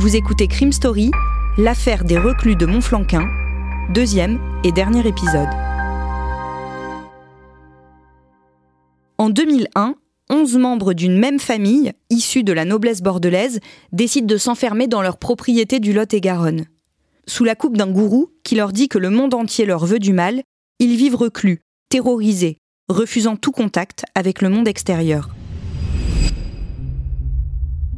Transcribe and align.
Vous 0.00 0.14
écoutez 0.14 0.46
Crime 0.46 0.70
Story, 0.70 1.10
l'affaire 1.56 2.04
des 2.04 2.18
reclus 2.18 2.54
de 2.54 2.66
Montflanquin, 2.66 3.28
deuxième 3.92 4.38
et 4.62 4.70
dernier 4.70 5.00
épisode. 5.00 5.48
En 9.18 9.28
2001, 9.28 9.96
11 10.30 10.56
membres 10.58 10.92
d'une 10.92 11.18
même 11.18 11.40
famille, 11.40 11.94
issus 12.10 12.44
de 12.44 12.52
la 12.52 12.64
noblesse 12.64 13.02
bordelaise, 13.02 13.58
décident 13.90 14.28
de 14.28 14.36
s'enfermer 14.36 14.86
dans 14.86 15.02
leur 15.02 15.16
propriété 15.16 15.80
du 15.80 15.92
Lot-et-Garonne. 15.92 16.66
Sous 17.26 17.42
la 17.42 17.56
coupe 17.56 17.76
d'un 17.76 17.90
gourou 17.90 18.30
qui 18.44 18.54
leur 18.54 18.72
dit 18.72 18.88
que 18.88 18.98
le 18.98 19.10
monde 19.10 19.34
entier 19.34 19.66
leur 19.66 19.84
veut 19.84 19.98
du 19.98 20.12
mal, 20.12 20.42
ils 20.78 20.94
vivent 20.94 21.16
reclus, 21.16 21.58
terrorisés, 21.88 22.58
refusant 22.88 23.34
tout 23.34 23.50
contact 23.50 24.04
avec 24.14 24.42
le 24.42 24.48
monde 24.48 24.68
extérieur. 24.68 25.28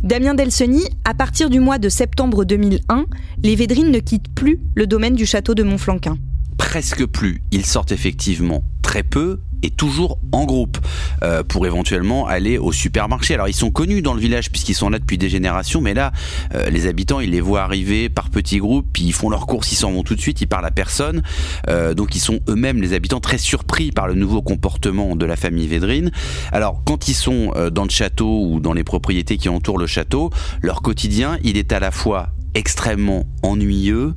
Damien 0.03 0.33
Delseny, 0.33 0.83
à 1.05 1.13
partir 1.13 1.51
du 1.51 1.61
mois 1.61 1.79
de 1.79 1.91
septembre 1.91 2.45
2001, 2.45 3.05
les 3.43 3.55
Védrines 3.55 3.91
ne 3.91 3.99
quittent 3.99 4.35
plus 4.35 4.59
le 4.75 4.87
domaine 4.87 5.15
du 5.15 5.27
château 5.27 5.55
de 5.55 5.63
Montflanquin. 5.63 6.17
Presque 6.61 7.07
plus. 7.07 7.43
Ils 7.53 7.65
sortent 7.65 7.91
effectivement 7.91 8.63
très 8.83 9.03
peu 9.03 9.41
et 9.63 9.71
toujours 9.71 10.19
en 10.31 10.45
groupe 10.45 10.77
euh, 11.23 11.43
pour 11.43 11.67
éventuellement 11.67 12.27
aller 12.27 12.59
au 12.59 12.71
supermarché. 12.71 13.33
Alors 13.33 13.49
ils 13.49 13.55
sont 13.55 13.71
connus 13.71 14.03
dans 14.03 14.13
le 14.13 14.21
village 14.21 14.51
puisqu'ils 14.51 14.75
sont 14.75 14.91
là 14.91 14.99
depuis 14.99 15.17
des 15.17 15.31
générations, 15.31 15.81
mais 15.81 15.95
là 15.95 16.13
euh, 16.55 16.69
les 16.69 16.87
habitants 16.87 17.19
ils 17.19 17.31
les 17.31 17.41
voient 17.41 17.63
arriver 17.63 18.11
par 18.11 18.29
petits 18.29 18.59
groupes, 18.59 18.87
puis 18.93 19.05
ils 19.05 19.13
font 19.13 19.31
leurs 19.31 19.47
courses, 19.47 19.73
ils 19.73 19.77
s'en 19.77 19.91
vont 19.91 20.03
tout 20.03 20.15
de 20.15 20.21
suite, 20.21 20.43
ils 20.43 20.47
parlent 20.47 20.67
à 20.67 20.71
personne, 20.71 21.23
euh, 21.69 21.95
donc 21.95 22.15
ils 22.15 22.21
sont 22.21 22.41
eux-mêmes 22.47 22.83
les 22.83 22.93
habitants 22.93 23.21
très 23.21 23.39
surpris 23.39 23.91
par 23.91 24.07
le 24.07 24.15
nouveau 24.15 24.43
comportement 24.43 25.17
de 25.17 25.25
la 25.25 25.37
famille 25.37 25.67
Védrine. 25.67 26.11
Alors 26.53 26.83
quand 26.85 27.09
ils 27.09 27.15
sont 27.15 27.53
dans 27.73 27.85
le 27.85 27.91
château 27.91 28.47
ou 28.47 28.61
dans 28.61 28.75
les 28.75 28.85
propriétés 28.85 29.39
qui 29.39 29.49
entourent 29.49 29.79
le 29.79 29.87
château, 29.87 30.31
leur 30.61 30.83
quotidien 30.83 31.39
il 31.43 31.57
est 31.57 31.73
à 31.73 31.81
la 31.81 31.91
fois 31.91 32.29
extrêmement 32.55 33.27
ennuyeux, 33.43 34.15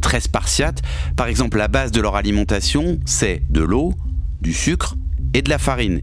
très 0.00 0.20
spartiate. 0.20 0.82
Par 1.16 1.26
exemple, 1.26 1.58
la 1.58 1.68
base 1.68 1.92
de 1.92 2.00
leur 2.00 2.16
alimentation, 2.16 2.98
c'est 3.04 3.42
de 3.50 3.60
l'eau, 3.60 3.94
du 4.40 4.52
sucre 4.52 4.96
et 5.34 5.42
de 5.42 5.50
la 5.50 5.58
farine. 5.58 6.00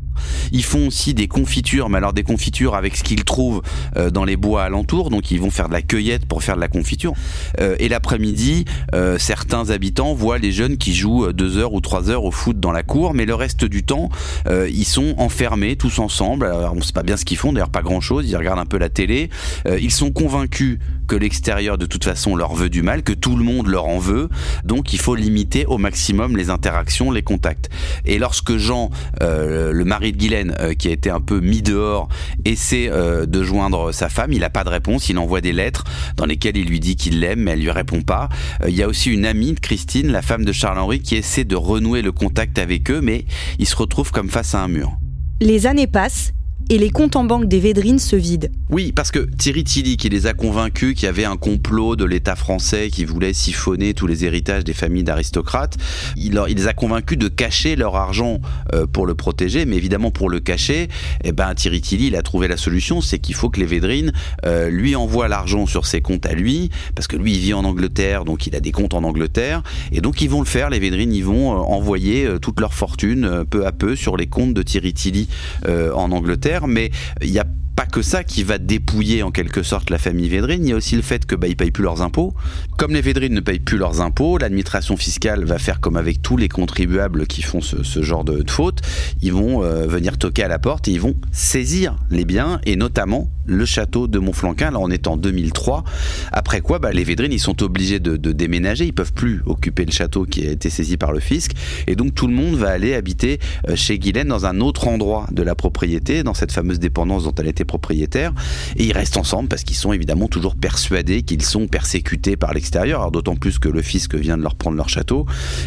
Ils 0.51 0.63
font 0.63 0.87
aussi 0.87 1.13
des 1.13 1.27
confitures, 1.27 1.89
mais 1.89 1.97
alors 1.97 2.13
des 2.13 2.23
confitures 2.23 2.75
avec 2.75 2.95
ce 2.95 3.03
qu'ils 3.03 3.23
trouvent 3.23 3.61
euh, 3.97 4.09
dans 4.09 4.25
les 4.25 4.35
bois 4.35 4.63
alentours, 4.63 5.09
donc 5.09 5.31
ils 5.31 5.39
vont 5.39 5.51
faire 5.51 5.67
de 5.67 5.73
la 5.73 5.81
cueillette 5.81 6.25
pour 6.25 6.43
faire 6.43 6.55
de 6.55 6.61
la 6.61 6.67
confiture. 6.67 7.13
Euh, 7.59 7.75
et 7.79 7.89
l'après-midi, 7.89 8.65
euh, 8.93 9.17
certains 9.17 9.69
habitants 9.69 10.13
voient 10.13 10.37
les 10.37 10.51
jeunes 10.51 10.77
qui 10.77 10.93
jouent 10.93 11.31
deux 11.33 11.57
heures 11.57 11.73
ou 11.73 11.81
trois 11.81 12.09
heures 12.09 12.23
au 12.23 12.31
foot 12.31 12.59
dans 12.59 12.71
la 12.71 12.83
cour, 12.83 13.13
mais 13.13 13.25
le 13.25 13.35
reste 13.35 13.65
du 13.65 13.83
temps, 13.83 14.09
ils 14.49 14.85
sont 14.85 15.15
enfermés 15.17 15.75
tous 15.75 15.99
ensemble. 15.99 16.45
Alors, 16.45 16.73
on 16.73 16.77
ne 16.77 16.81
sait 16.81 16.93
pas 16.93 17.03
bien 17.03 17.17
ce 17.17 17.25
qu'ils 17.25 17.37
font, 17.37 17.53
d'ailleurs 17.53 17.69
pas 17.69 17.81
grand-chose, 17.81 18.29
ils 18.29 18.35
regardent 18.35 18.59
un 18.59 18.65
peu 18.65 18.77
la 18.77 18.89
télé. 18.89 19.29
ils 19.65 19.91
sont 19.91 20.11
convaincus 20.11 20.79
que 21.07 21.15
l'extérieur 21.15 21.77
de 21.77 21.85
toute 21.85 22.03
façon 22.03 22.35
leur 22.35 22.53
veut 22.53 22.69
du 22.69 22.81
mal, 22.81 23.03
que 23.03 23.13
tout 23.13 23.35
le 23.35 23.43
monde 23.43 23.67
leur 23.67 23.85
en 23.85 23.99
veut, 23.99 24.29
donc 24.63 24.93
il 24.93 24.99
faut 24.99 25.15
limiter 25.15 25.65
au 25.65 25.77
maximum 25.77 26.37
les 26.37 26.49
interactions, 26.49 27.11
les 27.11 27.21
contacts. 27.21 27.69
Et 28.05 28.17
lorsque 28.17 28.57
Jean, 28.57 28.89
le 29.19 29.83
mari 29.83 30.10
Guylaine, 30.17 30.55
euh, 30.59 30.73
qui 30.73 30.87
a 30.87 30.91
été 30.91 31.09
un 31.09 31.21
peu 31.21 31.39
mis 31.39 31.61
dehors, 31.61 32.07
essaie 32.45 32.89
euh, 32.89 33.25
de 33.25 33.43
joindre 33.43 33.91
sa 33.91 34.09
femme. 34.09 34.31
Il 34.31 34.39
n'a 34.39 34.49
pas 34.49 34.63
de 34.63 34.69
réponse. 34.69 35.09
Il 35.09 35.17
envoie 35.17 35.41
des 35.41 35.53
lettres 35.53 35.85
dans 36.17 36.25
lesquelles 36.25 36.57
il 36.57 36.67
lui 36.67 36.79
dit 36.79 36.95
qu'il 36.95 37.19
l'aime, 37.19 37.41
mais 37.41 37.51
elle 37.51 37.61
lui 37.61 37.71
répond 37.71 38.01
pas. 38.01 38.29
Euh, 38.63 38.69
il 38.69 38.75
y 38.75 38.83
a 38.83 38.87
aussi 38.87 39.11
une 39.11 39.25
amie 39.25 39.53
de 39.53 39.59
Christine, 39.59 40.11
la 40.11 40.21
femme 40.21 40.45
de 40.45 40.51
Charles-Henri, 40.51 41.01
qui 41.01 41.15
essaie 41.15 41.43
de 41.43 41.55
renouer 41.55 42.01
le 42.01 42.11
contact 42.11 42.59
avec 42.59 42.89
eux, 42.91 43.01
mais 43.01 43.25
il 43.59 43.67
se 43.67 43.75
retrouve 43.75 44.11
comme 44.11 44.29
face 44.29 44.55
à 44.55 44.61
un 44.61 44.67
mur. 44.67 44.91
Les 45.39 45.65
années 45.65 45.87
passent 45.87 46.33
et 46.71 46.77
les 46.77 46.89
comptes 46.89 47.17
en 47.17 47.25
banque 47.25 47.49
des 47.49 47.59
Védrines 47.59 47.99
se 47.99 48.15
vident. 48.15 48.47
Oui, 48.69 48.93
parce 48.93 49.11
que 49.11 49.19
Thierry 49.37 49.65
Tilly, 49.65 49.97
qui 49.97 50.07
les 50.07 50.25
a 50.25 50.33
convaincus 50.33 50.95
qu'il 50.95 51.03
y 51.03 51.09
avait 51.09 51.25
un 51.25 51.35
complot 51.35 51.97
de 51.97 52.05
l'État 52.05 52.37
français 52.37 52.89
qui 52.89 53.03
voulait 53.03 53.33
siphonner 53.33 53.93
tous 53.93 54.07
les 54.07 54.23
héritages 54.23 54.63
des 54.63 54.71
familles 54.73 55.03
d'aristocrates, 55.03 55.75
il, 56.15 56.41
les 56.47 56.67
a 56.67 56.73
convaincus 56.73 57.17
de 57.17 57.27
cacher 57.27 57.75
leur 57.75 57.97
argent 57.97 58.39
euh, 58.73 58.87
pour 58.87 59.05
le 59.05 59.15
protéger, 59.15 59.65
mais 59.65 59.75
évidemment 59.75 60.11
pour 60.11 60.29
le 60.29 60.39
cacher, 60.39 60.87
eh 61.25 61.33
ben, 61.33 61.53
Thierry 61.55 61.81
Tilly, 61.81 62.07
il 62.07 62.15
a 62.15 62.21
trouvé 62.21 62.47
la 62.47 62.55
solution, 62.55 63.01
c'est 63.01 63.19
qu'il 63.19 63.35
faut 63.35 63.49
que 63.49 63.59
les 63.59 63.65
Védrines 63.65 64.13
euh, 64.45 64.69
lui 64.69 64.95
envoient 64.95 65.27
l'argent 65.27 65.65
sur 65.65 65.85
ses 65.85 65.99
comptes 65.99 66.25
à 66.25 66.33
lui, 66.33 66.69
parce 66.95 67.07
que 67.07 67.17
lui, 67.17 67.33
il 67.33 67.39
vit 67.39 67.53
en 67.53 67.65
Angleterre, 67.65 68.23
donc 68.23 68.47
il 68.47 68.55
a 68.55 68.61
des 68.61 68.71
comptes 68.71 68.93
en 68.93 69.03
Angleterre, 69.03 69.61
et 69.91 69.99
donc 69.99 70.21
ils 70.21 70.29
vont 70.29 70.39
le 70.39 70.47
faire, 70.47 70.69
les 70.69 70.79
Védrines, 70.79 71.11
ils 71.11 71.25
vont 71.25 71.51
euh, 71.51 71.57
envoyer 71.57 72.29
toute 72.41 72.61
leur 72.61 72.73
fortune 72.73 73.43
peu 73.49 73.65
à 73.65 73.73
peu 73.73 73.97
sur 73.97 74.15
les 74.15 74.27
comptes 74.27 74.53
de 74.53 74.63
Thierry 74.63 74.93
Tilly 74.93 75.27
en 75.67 76.11
Angleterre 76.13 76.60
mais 76.67 76.91
il 77.21 77.31
n'y 77.31 77.39
a 77.39 77.45
pas 77.81 77.87
que 77.87 78.03
ça 78.03 78.23
qui 78.23 78.43
va 78.43 78.59
dépouiller 78.59 79.23
en 79.23 79.31
quelque 79.31 79.63
sorte 79.63 79.89
la 79.89 79.97
famille 79.97 80.29
Védrine, 80.29 80.63
il 80.63 80.69
y 80.69 80.71
a 80.71 80.75
aussi 80.75 80.95
le 80.95 81.01
fait 81.01 81.25
que 81.25 81.33
bah, 81.33 81.47
ils 81.47 81.55
payent 81.55 81.71
plus 81.71 81.83
leurs 81.83 82.03
impôts. 82.03 82.35
Comme 82.77 82.93
les 82.93 83.01
Védrines 83.01 83.33
ne 83.33 83.39
payent 83.39 83.59
plus 83.59 83.79
leurs 83.79 84.01
impôts, 84.01 84.37
l'administration 84.37 84.97
fiscale 84.97 85.45
va 85.45 85.57
faire 85.57 85.79
comme 85.79 85.97
avec 85.97 86.21
tous 86.21 86.37
les 86.37 86.47
contribuables 86.47 87.25
qui 87.25 87.41
font 87.41 87.59
ce, 87.59 88.03
genre 88.03 88.23
de, 88.23 88.43
de 88.43 88.51
fautes, 88.51 88.81
ils 89.23 89.33
vont 89.33 89.63
euh, 89.63 89.87
venir 89.87 90.19
toquer 90.19 90.43
à 90.43 90.47
la 90.47 90.59
porte 90.59 90.87
et 90.89 90.91
ils 90.91 91.01
vont 91.01 91.15
saisir 91.31 91.95
les 92.11 92.23
biens 92.23 92.61
et 92.67 92.75
notamment 92.75 93.31
le 93.45 93.65
château 93.65 94.07
de 94.07 94.19
Montflanquin. 94.19 94.71
Là, 94.71 94.79
on 94.79 94.89
est 94.89 95.07
en 95.07 95.17
2003. 95.17 95.83
Après 96.31 96.61
quoi, 96.61 96.79
bah, 96.79 96.91
les 96.91 97.03
Védrines, 97.03 97.33
ils 97.33 97.39
sont 97.39 97.63
obligés 97.63 97.99
de, 97.99 98.15
déménager. 98.31 98.85
Ils 98.85 98.93
peuvent 98.93 99.13
plus 99.13 99.41
occuper 99.45 99.85
le 99.85 99.91
château 99.91 100.25
qui 100.25 100.47
a 100.47 100.51
été 100.51 100.69
saisi 100.69 100.97
par 100.97 101.11
le 101.11 101.19
fisc. 101.19 101.51
Et 101.87 101.95
donc, 101.95 102.15
tout 102.15 102.27
le 102.27 102.33
monde 102.33 102.55
va 102.55 102.69
aller 102.69 102.93
habiter 102.93 103.39
euh, 103.67 103.75
chez 103.75 103.99
Guylaine 103.99 104.27
dans 104.27 104.45
un 104.45 104.61
autre 104.61 104.87
endroit 104.87 105.27
de 105.31 105.43
la 105.43 105.55
propriété, 105.55 106.23
dans 106.23 106.33
cette 106.33 106.51
fameuse 106.51 106.79
dépendance 106.79 107.23
dont 107.23 107.33
elle 107.37 107.47
était 107.47 107.65
propriétaire. 107.71 108.33
Et 108.75 108.83
ils 108.83 108.91
restent 108.91 109.17
ensemble 109.17 109.47
parce 109.47 109.63
qu'ils 109.63 109.77
sont 109.77 109.93
évidemment 109.93 110.27
toujours 110.27 110.55
persuadés 110.55 111.23
qu'ils 111.23 111.43
sont 111.43 111.67
persécutés 111.67 112.35
par 112.35 112.53
l'extérieur. 112.53 113.11
d'autant 113.11 113.35
plus 113.35 113.59
que 113.59 113.69
le 113.69 113.81
fisc 113.81 114.13
vient 114.15 114.37
de 114.37 114.43
leur 114.43 114.55
prendre 114.55 114.75
leur 114.75 114.89
château. 114.89 115.25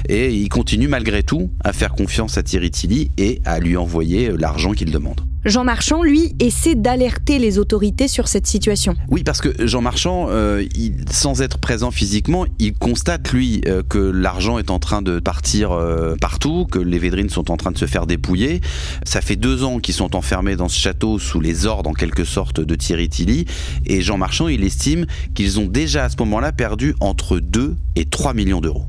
Et 0.08 0.34
ils 0.34 0.50
continuent 0.50 0.88
malgré 0.88 1.22
tout 1.22 1.50
à 1.62 1.72
faire 1.72 1.92
confiance 1.92 2.36
à 2.36 2.42
Thierry 2.42 2.70
Tilly 2.70 3.10
et 3.16 3.40
à 3.44 3.58
lui 3.58 3.76
envoyer 3.76 4.28
euh, 4.28 4.36
l'argent 4.36 4.72
qu'il 4.72 4.90
demande. 4.90 5.33
Jean 5.44 5.64
Marchand, 5.64 6.02
lui, 6.02 6.34
essaie 6.40 6.74
d'alerter 6.74 7.38
les 7.38 7.58
autorités 7.58 8.08
sur 8.08 8.28
cette 8.28 8.46
situation. 8.46 8.94
Oui, 9.10 9.24
parce 9.24 9.42
que 9.42 9.66
Jean 9.66 9.82
Marchand, 9.82 10.28
euh, 10.30 10.64
sans 11.10 11.42
être 11.42 11.58
présent 11.58 11.90
physiquement, 11.90 12.46
il 12.58 12.72
constate, 12.72 13.30
lui, 13.30 13.60
euh, 13.66 13.82
que 13.82 13.98
l'argent 13.98 14.58
est 14.58 14.70
en 14.70 14.78
train 14.78 15.02
de 15.02 15.20
partir 15.20 15.72
euh, 15.72 16.16
partout, 16.18 16.66
que 16.70 16.78
les 16.78 16.98
Védrines 16.98 17.28
sont 17.28 17.50
en 17.50 17.58
train 17.58 17.72
de 17.72 17.78
se 17.78 17.84
faire 17.84 18.06
dépouiller. 18.06 18.62
Ça 19.04 19.20
fait 19.20 19.36
deux 19.36 19.64
ans 19.64 19.80
qu'ils 19.80 19.94
sont 19.94 20.16
enfermés 20.16 20.56
dans 20.56 20.68
ce 20.68 20.78
château 20.78 21.18
sous 21.18 21.40
les 21.40 21.66
ordres, 21.66 21.90
en 21.90 21.94
quelque 21.94 22.24
sorte, 22.24 22.60
de 22.60 22.74
Thierry 22.74 23.10
Tilly. 23.10 23.44
Et 23.84 24.00
Jean 24.00 24.16
Marchand, 24.16 24.48
il 24.48 24.64
estime 24.64 25.04
qu'ils 25.34 25.60
ont 25.60 25.66
déjà 25.66 26.04
à 26.04 26.08
ce 26.08 26.16
moment-là 26.20 26.52
perdu 26.52 26.94
entre 27.00 27.38
2 27.38 27.76
et 27.96 28.06
3 28.06 28.32
millions 28.32 28.62
d'euros. 28.62 28.86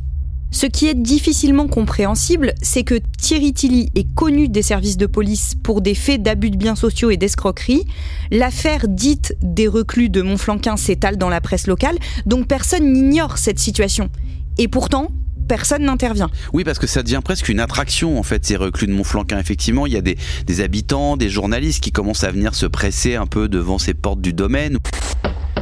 Ce 0.55 0.67
qui 0.67 0.87
est 0.87 0.95
difficilement 0.95 1.67
compréhensible, 1.67 2.53
c'est 2.61 2.83
que 2.83 2.95
Thierry 3.17 3.51
Tilly 3.51 3.91
est 3.93 4.07
connu 4.15 4.47
des 4.47 4.61
services 4.61 4.95
de 4.95 5.05
police 5.05 5.53
pour 5.61 5.81
des 5.81 5.95
faits 5.95 6.23
d'abus 6.23 6.49
de 6.49 6.55
biens 6.55 6.75
sociaux 6.75 7.09
et 7.09 7.17
d'escroquerie. 7.17 7.85
L'affaire 8.31 8.87
dite 8.87 9.35
des 9.41 9.67
reclus 9.67 10.07
de 10.07 10.21
Montflanquin 10.21 10.77
s'étale 10.77 11.17
dans 11.17 11.27
la 11.27 11.41
presse 11.41 11.67
locale, 11.67 11.97
donc 12.25 12.47
personne 12.47 12.93
n'ignore 12.93 13.37
cette 13.37 13.59
situation. 13.59 14.09
Et 14.57 14.69
pourtant, 14.69 15.09
personne 15.49 15.83
n'intervient. 15.83 16.29
Oui, 16.53 16.63
parce 16.63 16.79
que 16.79 16.87
ça 16.87 17.03
devient 17.03 17.19
presque 17.21 17.49
une 17.49 17.59
attraction, 17.59 18.17
en 18.17 18.23
fait, 18.23 18.45
ces 18.45 18.55
reclus 18.55 18.87
de 18.87 18.93
Montflanquin. 18.93 19.37
Effectivement, 19.37 19.85
il 19.85 19.91
y 19.91 19.97
a 19.97 20.01
des, 20.01 20.15
habitants, 20.61 21.17
des 21.17 21.27
journalistes 21.27 21.83
qui 21.83 21.91
commencent 21.91 22.23
à 22.23 22.31
venir 22.31 22.55
se 22.55 22.65
presser 22.65 23.15
un 23.15 23.25
peu 23.27 23.49
devant 23.49 23.77
ces 23.77 23.93
portes 23.93 24.21
du 24.21 24.31
domaine. 24.31 24.77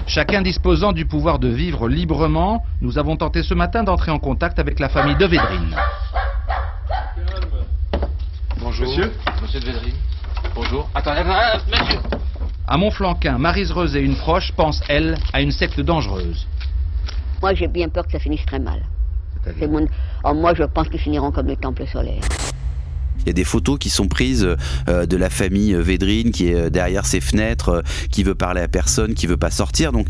Chacun 0.07 0.41
disposant 0.41 0.91
du 0.91 1.05
pouvoir 1.05 1.39
de 1.39 1.47
vivre 1.47 1.87
librement, 1.87 2.63
nous 2.81 2.97
avons 2.97 3.15
tenté 3.15 3.41
ce 3.41 3.53
matin 3.53 3.83
d'entrer 3.83 4.11
en 4.11 4.19
contact 4.19 4.59
avec 4.59 4.79
la 4.79 4.89
famille 4.89 5.15
de 5.15 5.25
Védrine. 5.25 5.75
Bonjour. 8.59 8.87
Monsieur 8.87 9.11
Monsieur 9.41 9.59
de 9.59 9.65
Védrine. 9.65 9.95
Bonjour. 10.55 10.89
Attendez, 10.93 11.23
monsieur 11.23 11.99
À 12.67 12.77
Montflanquin, 12.77 13.37
Marise 13.37 13.71
Reuse 13.71 13.95
et 13.95 14.01
une 14.01 14.15
proche 14.15 14.51
pensent, 14.51 14.81
elle, 14.89 15.17
à 15.31 15.41
une 15.41 15.51
secte 15.51 15.79
dangereuse. 15.79 16.47
Moi, 17.41 17.53
j'ai 17.53 17.67
bien 17.67 17.89
peur 17.89 18.05
que 18.05 18.11
ça 18.11 18.19
finisse 18.19 18.45
très 18.45 18.59
mal. 18.59 18.81
Mon... 19.61 19.87
moi, 20.33 20.53
je 20.53 20.63
pense 20.63 20.89
qu'ils 20.89 20.99
finiront 20.99 21.31
comme 21.31 21.47
le 21.47 21.55
temple 21.55 21.85
solaire. 21.87 22.21
Il 23.21 23.27
y 23.27 23.29
a 23.29 23.33
des 23.33 23.43
photos 23.43 23.79
qui 23.79 23.89
sont 23.89 24.07
prises 24.07 24.47
euh, 24.89 25.05
de 25.05 25.17
la 25.17 25.29
famille 25.29 25.73
Védrine 25.73 26.31
qui 26.31 26.47
est 26.47 26.69
derrière 26.69 27.05
ses 27.05 27.21
fenêtres, 27.21 27.83
qui 28.11 28.23
veut 28.23 28.35
parler 28.35 28.61
à 28.61 28.67
personne, 28.67 29.13
qui 29.13 29.27
veut 29.27 29.37
pas 29.37 29.51
sortir. 29.51 29.91
Donc 29.91 30.07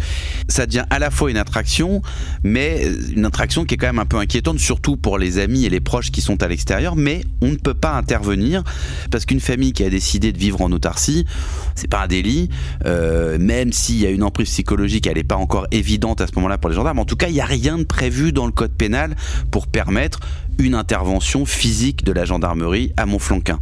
ça 0.47 0.65
devient 0.65 0.85
à 0.89 0.99
la 0.99 1.11
fois 1.11 1.29
une 1.29 1.37
attraction, 1.37 2.01
mais 2.43 2.87
une 3.15 3.25
attraction 3.25 3.65
qui 3.65 3.75
est 3.75 3.77
quand 3.77 3.87
même 3.87 3.99
un 3.99 4.05
peu 4.05 4.17
inquiétante, 4.17 4.59
surtout 4.59 4.97
pour 4.97 5.17
les 5.17 5.37
amis 5.37 5.65
et 5.65 5.69
les 5.69 5.79
proches 5.79 6.11
qui 6.11 6.21
sont 6.21 6.41
à 6.41 6.47
l'extérieur. 6.47 6.95
Mais 6.95 7.23
on 7.41 7.49
ne 7.49 7.55
peut 7.55 7.73
pas 7.73 7.93
intervenir 7.93 8.63
parce 9.11 9.25
qu'une 9.25 9.39
famille 9.39 9.73
qui 9.73 9.83
a 9.83 9.89
décidé 9.89 10.31
de 10.31 10.37
vivre 10.37 10.61
en 10.61 10.71
autarcie, 10.71 11.25
c'est 11.75 11.87
pas 11.87 12.03
un 12.03 12.07
délit, 12.07 12.49
même 12.83 13.71
s'il 13.73 13.97
y 13.97 14.05
a 14.05 14.09
une 14.09 14.23
emprise 14.23 14.49
psychologique, 14.49 15.07
elle 15.07 15.17
n'est 15.17 15.23
pas 15.23 15.35
encore 15.35 15.67
évidente 15.71 16.21
à 16.21 16.27
ce 16.27 16.33
moment-là 16.35 16.57
pour 16.57 16.69
les 16.69 16.75
gendarmes. 16.75 16.99
En 16.99 17.05
tout 17.05 17.15
cas, 17.15 17.27
il 17.27 17.33
n'y 17.33 17.41
a 17.41 17.45
rien 17.45 17.77
de 17.77 17.83
prévu 17.83 18.31
dans 18.31 18.45
le 18.45 18.51
code 18.51 18.71
pénal 18.71 19.15
pour 19.51 19.67
permettre 19.67 20.19
une 20.59 20.75
intervention 20.75 21.45
physique 21.45 22.03
de 22.03 22.11
la 22.11 22.25
gendarmerie 22.25 22.91
à 22.97 23.05
Montflanquin. 23.05 23.59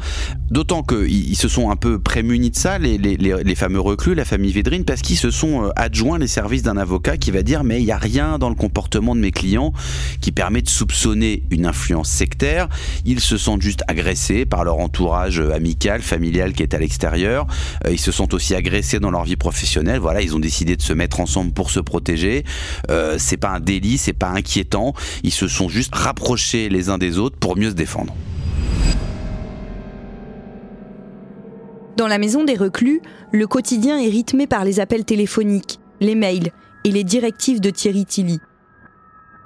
D'autant 0.49 0.83
qu'ils 0.83 1.37
se 1.37 1.47
sont 1.47 1.71
un 1.71 1.75
peu 1.75 1.99
prémunis 1.99 2.51
de 2.51 2.55
ça, 2.55 2.77
les, 2.77 3.55
fameux 3.55 3.79
reclus, 3.79 4.15
la 4.15 4.25
famille 4.25 4.51
Védrine, 4.51 4.83
parce 4.83 5.01
qu'ils 5.01 5.17
se 5.17 5.31
sont 5.31 5.65
euh, 5.65 5.69
adjoints 5.75 6.17
les 6.17 6.27
services 6.27 6.63
d'un 6.63 6.77
avocat 6.77 7.17
qui 7.17 7.31
va 7.31 7.41
dire 7.43 7.63
mais 7.63 7.79
il 7.79 7.85
n'y 7.85 7.91
a 7.91 7.97
rien 7.97 8.37
dans 8.37 8.49
le 8.49 8.55
comportement 8.55 9.15
de 9.15 9.21
mes 9.21 9.31
clients 9.31 9.73
qui 10.19 10.31
permet 10.31 10.61
de 10.61 10.69
soupçonner 10.69 11.43
une 11.51 11.65
influence 11.65 12.09
sectaire. 12.09 12.67
Ils 13.05 13.19
se 13.19 13.37
sentent 13.37 13.61
juste 13.61 13.83
agressés 13.87 14.45
par 14.45 14.63
leur 14.63 14.79
entourage 14.79 15.39
euh, 15.39 15.53
amical, 15.53 16.01
familial 16.01 16.53
qui 16.53 16.63
est 16.63 16.73
à 16.73 16.79
l'extérieur. 16.79 17.47
Euh, 17.85 17.91
ils 17.91 17.99
se 17.99 18.11
sont 18.11 18.33
aussi 18.33 18.55
agressés 18.55 18.99
dans 18.99 19.11
leur 19.11 19.23
vie 19.23 19.35
professionnelle. 19.35 19.99
Voilà, 19.99 20.21
ils 20.21 20.35
ont 20.35 20.39
décidé 20.39 20.75
de 20.75 20.81
se 20.81 20.93
mettre 20.93 21.19
ensemble 21.19 21.51
pour 21.51 21.71
se 21.71 21.79
protéger. 21.79 22.43
Euh, 22.89 23.15
c'est 23.17 23.37
pas 23.37 23.49
un 23.49 23.59
délit, 23.59 23.97
c'est 23.97 24.13
pas 24.13 24.29
inquiétant. 24.29 24.93
Ils 25.23 25.31
se 25.31 25.47
sont 25.47 25.69
juste 25.69 25.93
rapprochés 25.95 26.69
les 26.69 26.80
uns 26.89 26.97
des 26.97 27.17
autres 27.17 27.37
pour 27.37 27.57
mieux 27.57 27.69
se 27.69 27.75
défendre. 27.75 28.13
Dans 31.97 32.07
la 32.07 32.17
maison 32.17 32.43
des 32.43 32.55
reclus, 32.55 33.01
le 33.31 33.47
quotidien 33.47 33.99
est 33.99 34.09
rythmé 34.09 34.47
par 34.47 34.63
les 34.63 34.79
appels 34.79 35.05
téléphoniques, 35.05 35.79
les 35.99 36.15
mails 36.15 36.51
et 36.83 36.91
les 36.91 37.03
directives 37.03 37.61
de 37.61 37.69
Thierry 37.69 38.05
Tilly. 38.05 38.39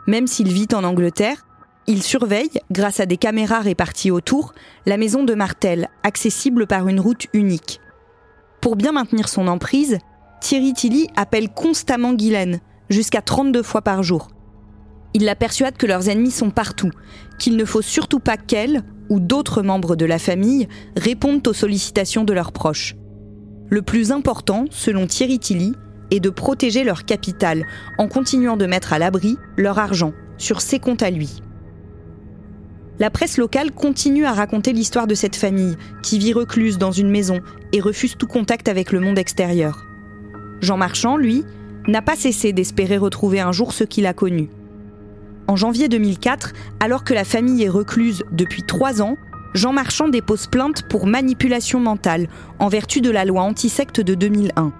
Même 0.07 0.27
s'il 0.27 0.47
vit 0.47 0.67
en 0.73 0.83
Angleterre, 0.83 1.45
il 1.87 2.01
surveille, 2.01 2.61
grâce 2.71 2.99
à 2.99 3.05
des 3.05 3.17
caméras 3.17 3.59
réparties 3.59 4.09
autour, 4.09 4.53
la 4.85 4.97
maison 4.97 5.23
de 5.23 5.33
Martel, 5.33 5.89
accessible 6.03 6.65
par 6.65 6.87
une 6.87 6.99
route 6.99 7.27
unique. 7.33 7.79
Pour 8.61 8.75
bien 8.75 8.91
maintenir 8.91 9.29
son 9.29 9.47
emprise, 9.47 9.99
Thierry 10.41 10.73
Tilly 10.73 11.07
appelle 11.15 11.49
constamment 11.49 12.13
Guylaine, 12.13 12.59
jusqu'à 12.89 13.21
32 13.21 13.63
fois 13.63 13.81
par 13.81 14.01
jour. 14.01 14.29
Il 15.15 15.23
la 15.23 15.35
persuade 15.35 15.77
que 15.77 15.85
leurs 15.85 16.09
ennemis 16.09 16.29
sont 16.29 16.49
partout, 16.49 16.91
qu'il 17.39 17.55
ne 17.55 17.63
faut 17.63 17.81
surtout 17.81 18.19
pas 18.19 18.35
qu'elle 18.35 18.83
ou 19.07 19.21
d'autres 19.21 19.61
membres 19.61 19.95
de 19.95 20.03
la 20.03 20.19
famille 20.19 20.67
répondent 20.97 21.47
aux 21.47 21.53
sollicitations 21.53 22.25
de 22.25 22.33
leurs 22.33 22.51
proches. 22.51 22.95
Le 23.69 23.81
plus 23.81 24.11
important, 24.11 24.65
selon 24.71 25.07
Thierry 25.07 25.39
Tilly, 25.39 25.71
est 26.11 26.19
de 26.19 26.29
protéger 26.29 26.83
leur 26.83 27.05
capital 27.05 27.65
en 27.97 28.09
continuant 28.09 28.57
de 28.57 28.65
mettre 28.65 28.91
à 28.91 28.99
l'abri 28.99 29.37
leur 29.55 29.79
argent 29.79 30.11
sur 30.37 30.59
ses 30.59 30.79
comptes 30.79 31.01
à 31.01 31.11
lui. 31.11 31.41
La 32.99 33.09
presse 33.09 33.37
locale 33.37 33.71
continue 33.71 34.25
à 34.25 34.33
raconter 34.33 34.73
l'histoire 34.73 35.07
de 35.07 35.15
cette 35.15 35.37
famille 35.37 35.77
qui 36.03 36.19
vit 36.19 36.33
recluse 36.33 36.77
dans 36.77 36.91
une 36.91 37.09
maison 37.09 37.39
et 37.71 37.79
refuse 37.79 38.17
tout 38.17 38.27
contact 38.27 38.67
avec 38.67 38.91
le 38.91 38.99
monde 38.99 39.17
extérieur. 39.17 39.85
Jean 40.59 40.75
Marchand, 40.75 41.15
lui, 41.15 41.45
n'a 41.87 42.01
pas 42.01 42.17
cessé 42.17 42.51
d'espérer 42.51 42.97
retrouver 42.97 43.39
un 43.39 43.53
jour 43.53 43.71
ce 43.71 43.85
qu'il 43.85 44.07
a 44.07 44.13
connu. 44.13 44.49
En 45.47 45.55
janvier 45.55 45.87
2004, 45.89 46.53
alors 46.79 47.03
que 47.03 47.13
la 47.13 47.23
famille 47.23 47.63
est 47.63 47.69
recluse 47.69 48.23
depuis 48.31 48.63
trois 48.63 49.01
ans, 49.01 49.15
Jean 49.53 49.73
Marchand 49.73 50.09
dépose 50.09 50.47
plainte 50.47 50.83
pour 50.89 51.05
manipulation 51.05 51.79
mentale 51.79 52.27
en 52.59 52.67
vertu 52.67 52.99
de 52.99 53.11
la 53.11 53.25
loi 53.25 53.43
antisecte 53.43 54.01
de 54.01 54.15
2001. 54.15 54.73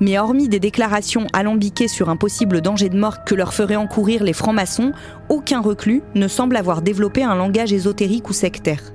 Mais 0.00 0.18
hormis 0.18 0.48
des 0.48 0.60
déclarations 0.60 1.26
alambiquées 1.32 1.88
sur 1.88 2.08
un 2.10 2.16
possible 2.16 2.60
danger 2.60 2.88
de 2.88 2.98
mort 2.98 3.24
que 3.24 3.34
leur 3.34 3.54
feraient 3.54 3.76
encourir 3.76 4.24
les 4.24 4.32
francs-maçons, 4.32 4.92
aucun 5.28 5.60
reclus 5.60 6.02
ne 6.14 6.28
semble 6.28 6.56
avoir 6.56 6.82
développé 6.82 7.22
un 7.22 7.34
langage 7.34 7.72
ésotérique 7.72 8.28
ou 8.28 8.32
sectaire. 8.32 8.92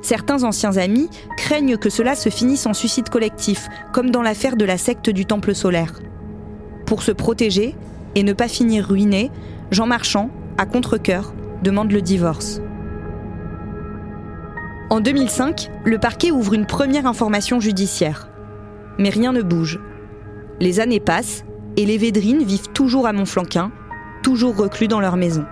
Certains 0.00 0.44
anciens 0.44 0.76
amis 0.76 1.10
craignent 1.36 1.76
que 1.76 1.90
cela 1.90 2.14
se 2.14 2.28
finisse 2.28 2.66
en 2.66 2.72
suicide 2.72 3.08
collectif, 3.08 3.68
comme 3.92 4.10
dans 4.10 4.22
l'affaire 4.22 4.56
de 4.56 4.64
la 4.64 4.78
secte 4.78 5.10
du 5.10 5.26
Temple 5.26 5.54
solaire. 5.54 5.92
Pour 6.86 7.02
se 7.02 7.12
protéger 7.12 7.74
et 8.14 8.22
ne 8.22 8.32
pas 8.32 8.48
finir 8.48 8.86
ruiné, 8.86 9.30
Jean 9.70 9.86
Marchand, 9.86 10.30
à 10.56 10.64
contre-coeur, 10.64 11.34
demande 11.62 11.92
le 11.92 12.00
divorce. 12.00 12.62
En 14.88 15.00
2005, 15.00 15.70
le 15.84 15.98
parquet 15.98 16.30
ouvre 16.30 16.54
une 16.54 16.64
première 16.64 17.06
information 17.06 17.60
judiciaire. 17.60 18.30
Mais 18.98 19.10
rien 19.10 19.32
ne 19.32 19.42
bouge. 19.42 19.78
Les 20.60 20.80
années 20.80 21.00
passent 21.00 21.44
et 21.76 21.84
les 21.84 21.98
Védrines 21.98 22.42
vivent 22.42 22.70
toujours 22.72 23.06
à 23.06 23.12
Montflanquin, 23.12 23.70
toujours 24.22 24.56
reclus 24.56 24.88
dans 24.88 25.00
leur 25.00 25.16
maison. 25.16 25.44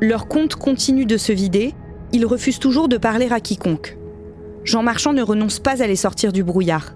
Leur 0.00 0.26
compte 0.26 0.54
continue 0.54 1.04
de 1.04 1.18
se 1.18 1.32
vider, 1.32 1.74
ils 2.12 2.24
refusent 2.24 2.58
toujours 2.58 2.88
de 2.88 2.96
parler 2.96 3.28
à 3.30 3.40
quiconque. 3.40 3.98
Jean 4.64 4.82
Marchand 4.82 5.12
ne 5.12 5.22
renonce 5.22 5.60
pas 5.60 5.82
à 5.82 5.86
les 5.86 5.96
sortir 5.96 6.32
du 6.32 6.42
brouillard. 6.42 6.94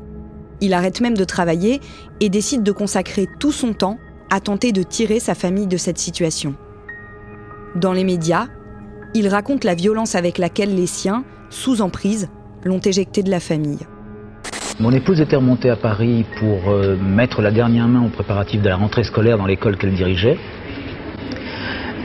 Il 0.63 0.73
arrête 0.73 1.03
même 1.03 1.17
de 1.17 1.25
travailler 1.25 1.81
et 2.21 2.31
décide 2.31 2.63
de 2.63 2.73
consacrer 2.73 3.29
tout 3.39 3.53
son 3.53 3.75
temps 3.75 3.99
à 4.31 4.41
tenter 4.41 4.73
de 4.73 4.83
tirer 4.83 5.21
sa 5.21 5.35
famille 5.35 5.67
de 5.67 5.77
cette 5.77 5.99
situation. 5.99 6.55
Dans 7.75 7.93
les 7.93 8.05
médias, 8.05 8.47
il 9.15 9.29
raconte 9.29 9.65
la 9.65 9.75
violence 9.75 10.15
avec 10.15 10.39
laquelle 10.39 10.75
les 10.75 10.87
siens, 10.87 11.25
sous 11.51 11.83
emprise, 11.83 12.29
l'ont 12.65 12.79
éjecté 12.79 13.23
de 13.23 13.31
la 13.31 13.41
famille. 13.41 13.81
Mon 14.79 14.93
épouse 14.93 15.21
était 15.21 15.37
remontée 15.37 15.69
à 15.69 15.77
Paris 15.77 16.25
pour 16.39 16.71
euh, 16.71 16.97
mettre 16.97 17.43
la 17.43 17.51
dernière 17.51 17.87
main 17.87 18.05
aux 18.05 18.09
préparatifs 18.09 18.63
de 18.63 18.69
la 18.69 18.77
rentrée 18.77 19.05
scolaire 19.05 19.37
dans 19.37 19.47
l'école 19.47 19.77
qu'elle 19.77 19.93
dirigeait. 19.93 20.39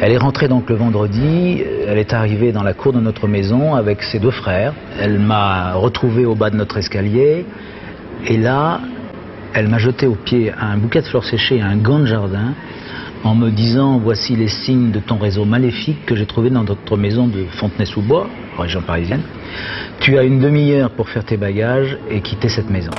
Elle 0.01 0.11
est 0.11 0.17
rentrée 0.17 0.49
donc 0.49 0.69
le 0.69 0.75
vendredi, 0.75 1.63
elle 1.87 1.97
est 1.97 2.11
arrivée 2.11 2.51
dans 2.51 2.63
la 2.63 2.73
cour 2.73 2.91
de 2.91 2.99
notre 2.99 3.29
maison 3.29 3.75
avec 3.75 4.03
ses 4.03 4.19
deux 4.19 4.31
frères. 4.31 4.73
Elle 4.99 5.19
m'a 5.19 5.75
retrouvé 5.75 6.25
au 6.25 6.35
bas 6.35 6.49
de 6.49 6.57
notre 6.57 6.77
escalier, 6.77 7.45
et 8.27 8.37
là, 8.37 8.81
elle 9.55 9.69
m'a 9.69 9.77
jeté 9.77 10.05
au 10.05 10.15
pied 10.15 10.51
un 10.51 10.77
bouquet 10.77 11.01
de 11.01 11.07
fleurs 11.07 11.23
séchées 11.23 11.57
et 11.57 11.61
un 11.61 11.77
gant 11.77 11.99
de 11.99 12.05
jardin 12.05 12.53
en 13.23 13.35
me 13.35 13.49
disant 13.49 13.97
voici 13.97 14.35
les 14.35 14.49
signes 14.49 14.91
de 14.91 14.99
ton 14.99 15.17
réseau 15.17 15.45
maléfique 15.45 16.05
que 16.05 16.15
j'ai 16.15 16.25
trouvé 16.25 16.49
dans 16.49 16.63
notre 16.63 16.97
maison 16.97 17.27
de 17.27 17.45
Fontenay-sous-Bois, 17.57 18.29
région 18.57 18.81
parisienne. 18.81 19.23
Tu 20.01 20.17
as 20.17 20.23
une 20.23 20.41
demi-heure 20.41 20.91
pour 20.91 21.09
faire 21.09 21.23
tes 21.23 21.37
bagages 21.37 21.97
et 22.11 22.21
quitter 22.21 22.49
cette 22.49 22.69
maison. 22.69 22.91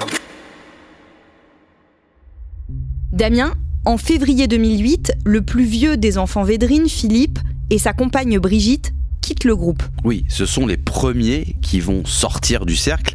Damien, 3.12 3.52
en 3.85 3.99
février 3.99 4.47
2008, 4.47 5.12
le 5.26 5.42
plus 5.42 5.64
vieux 5.64 5.99
des 5.99 6.16
enfants 6.16 6.42
Védrine, 6.42 6.88
Philippe, 6.88 7.38
et 7.69 7.78
sa 7.78 7.92
compagne 7.92 8.38
Brigitte 8.38 8.92
quittent 9.21 9.45
le 9.45 9.57
groupe. 9.57 9.83
Oui, 10.04 10.25
ce 10.28 10.47
sont 10.47 10.66
les 10.66 10.76
premiers 10.78 11.57
qui 11.61 11.80
vont 11.80 12.04
sortir 12.07 12.64
du 12.64 12.76
cercle 12.76 13.14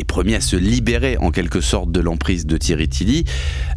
les 0.00 0.04
premiers 0.04 0.36
à 0.36 0.40
se 0.40 0.56
libérer 0.56 1.18
en 1.18 1.30
quelque 1.30 1.60
sorte 1.60 1.92
de 1.92 2.00
l'emprise 2.00 2.46
de 2.46 2.56
Thierry 2.56 2.88
Tilly. 2.88 3.26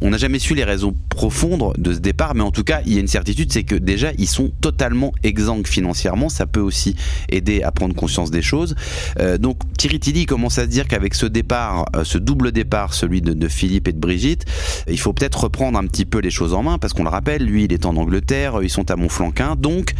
On 0.01 0.11
n'a 0.11 0.17
jamais 0.17 0.39
su 0.39 0.55
les 0.55 0.63
raisons 0.63 0.95
profondes 1.09 1.73
de 1.77 1.91
ce 1.91 1.99
départ, 1.99 2.33
mais 2.33 2.43
en 2.43 2.51
tout 2.51 2.63
cas, 2.63 2.79
il 2.85 2.93
y 2.93 2.97
a 2.97 3.01
une 3.01 3.09
certitude, 3.09 3.51
c'est 3.51 3.65
que 3.65 3.75
déjà, 3.75 4.13
ils 4.17 4.29
sont 4.29 4.49
totalement 4.61 5.11
exsangues 5.23 5.67
financièrement. 5.67 6.29
Ça 6.29 6.45
peut 6.45 6.61
aussi 6.61 6.95
aider 7.27 7.61
à 7.61 7.73
prendre 7.73 7.93
conscience 7.93 8.31
des 8.31 8.41
choses. 8.41 8.73
Euh, 9.19 9.37
donc, 9.37 9.57
Thierry 9.77 9.99
Tilly 9.99 10.25
commence 10.25 10.59
à 10.59 10.61
se 10.61 10.69
dire 10.69 10.87
qu'avec 10.87 11.13
ce 11.13 11.25
départ, 11.25 11.87
euh, 11.93 12.05
ce 12.05 12.17
double 12.17 12.53
départ, 12.53 12.93
celui 12.93 13.21
de, 13.21 13.33
de, 13.33 13.47
Philippe 13.49 13.89
et 13.89 13.91
de 13.91 13.99
Brigitte, 13.99 14.45
il 14.87 14.99
faut 15.01 15.11
peut-être 15.11 15.43
reprendre 15.43 15.77
un 15.77 15.85
petit 15.87 16.05
peu 16.05 16.19
les 16.19 16.31
choses 16.31 16.53
en 16.53 16.63
main, 16.63 16.77
parce 16.77 16.93
qu'on 16.93 17.03
le 17.03 17.09
rappelle, 17.09 17.43
lui, 17.43 17.65
il 17.65 17.73
est 17.73 17.85
en 17.85 17.97
Angleterre, 17.97 18.59
ils 18.63 18.69
sont 18.69 18.89
à 18.91 18.95
Montflanquin, 18.95 19.57
donc 19.57 19.93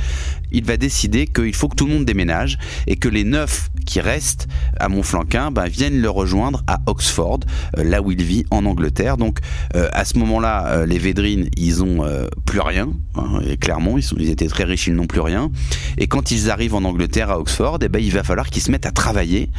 il 0.53 0.63
va 0.63 0.77
décider 0.77 1.27
qu'il 1.27 1.53
faut 1.53 1.67
que 1.67 1.75
tout 1.75 1.85
le 1.85 1.93
monde 1.93 2.05
déménage 2.05 2.57
et 2.87 2.95
que 2.95 3.09
les 3.09 3.23
neuf 3.23 3.69
qui 3.85 3.99
restent 3.99 4.47
à 4.79 4.89
Montflanquin 4.89 5.51
ben, 5.51 5.67
viennent 5.67 6.01
le 6.01 6.09
rejoindre 6.09 6.63
à 6.67 6.81
Oxford, 6.85 7.39
euh, 7.77 7.83
là 7.83 8.01
où 8.01 8.11
il 8.11 8.23
vit 8.23 8.45
en 8.51 8.65
Angleterre. 8.65 9.17
Donc 9.17 9.39
euh, 9.75 9.89
à 9.91 10.05
ce 10.05 10.17
moment-là, 10.19 10.67
euh, 10.67 10.85
les 10.85 10.97
Védrines, 10.97 11.49
ils 11.57 11.83
ont 11.83 12.03
plus 12.45 12.59
rien, 12.59 12.89
hein, 13.15 13.39
clairement, 13.59 13.97
ils, 13.97 14.29
étaient 14.29 14.47
très 14.47 14.63
riches, 14.63 14.87
ils 14.87 14.95
n'ont 14.95 15.07
plus 15.07 15.19
rien. 15.19 15.51
Et 15.97 16.07
quand 16.07 16.31
ils 16.31 16.49
arrivent 16.49 16.75
en 16.75 16.83
Angleterre 16.83 17.29
à 17.29 17.39
Oxford, 17.39 17.79
eh 17.81 17.89
ben, 17.89 17.99
il 17.99 18.11
va 18.11 18.23
falloir 18.23 18.49
qu'ils 18.49 18.61
se 18.61 18.71
mettent 18.71 18.85
à 18.85 18.91
travailler 18.91 19.49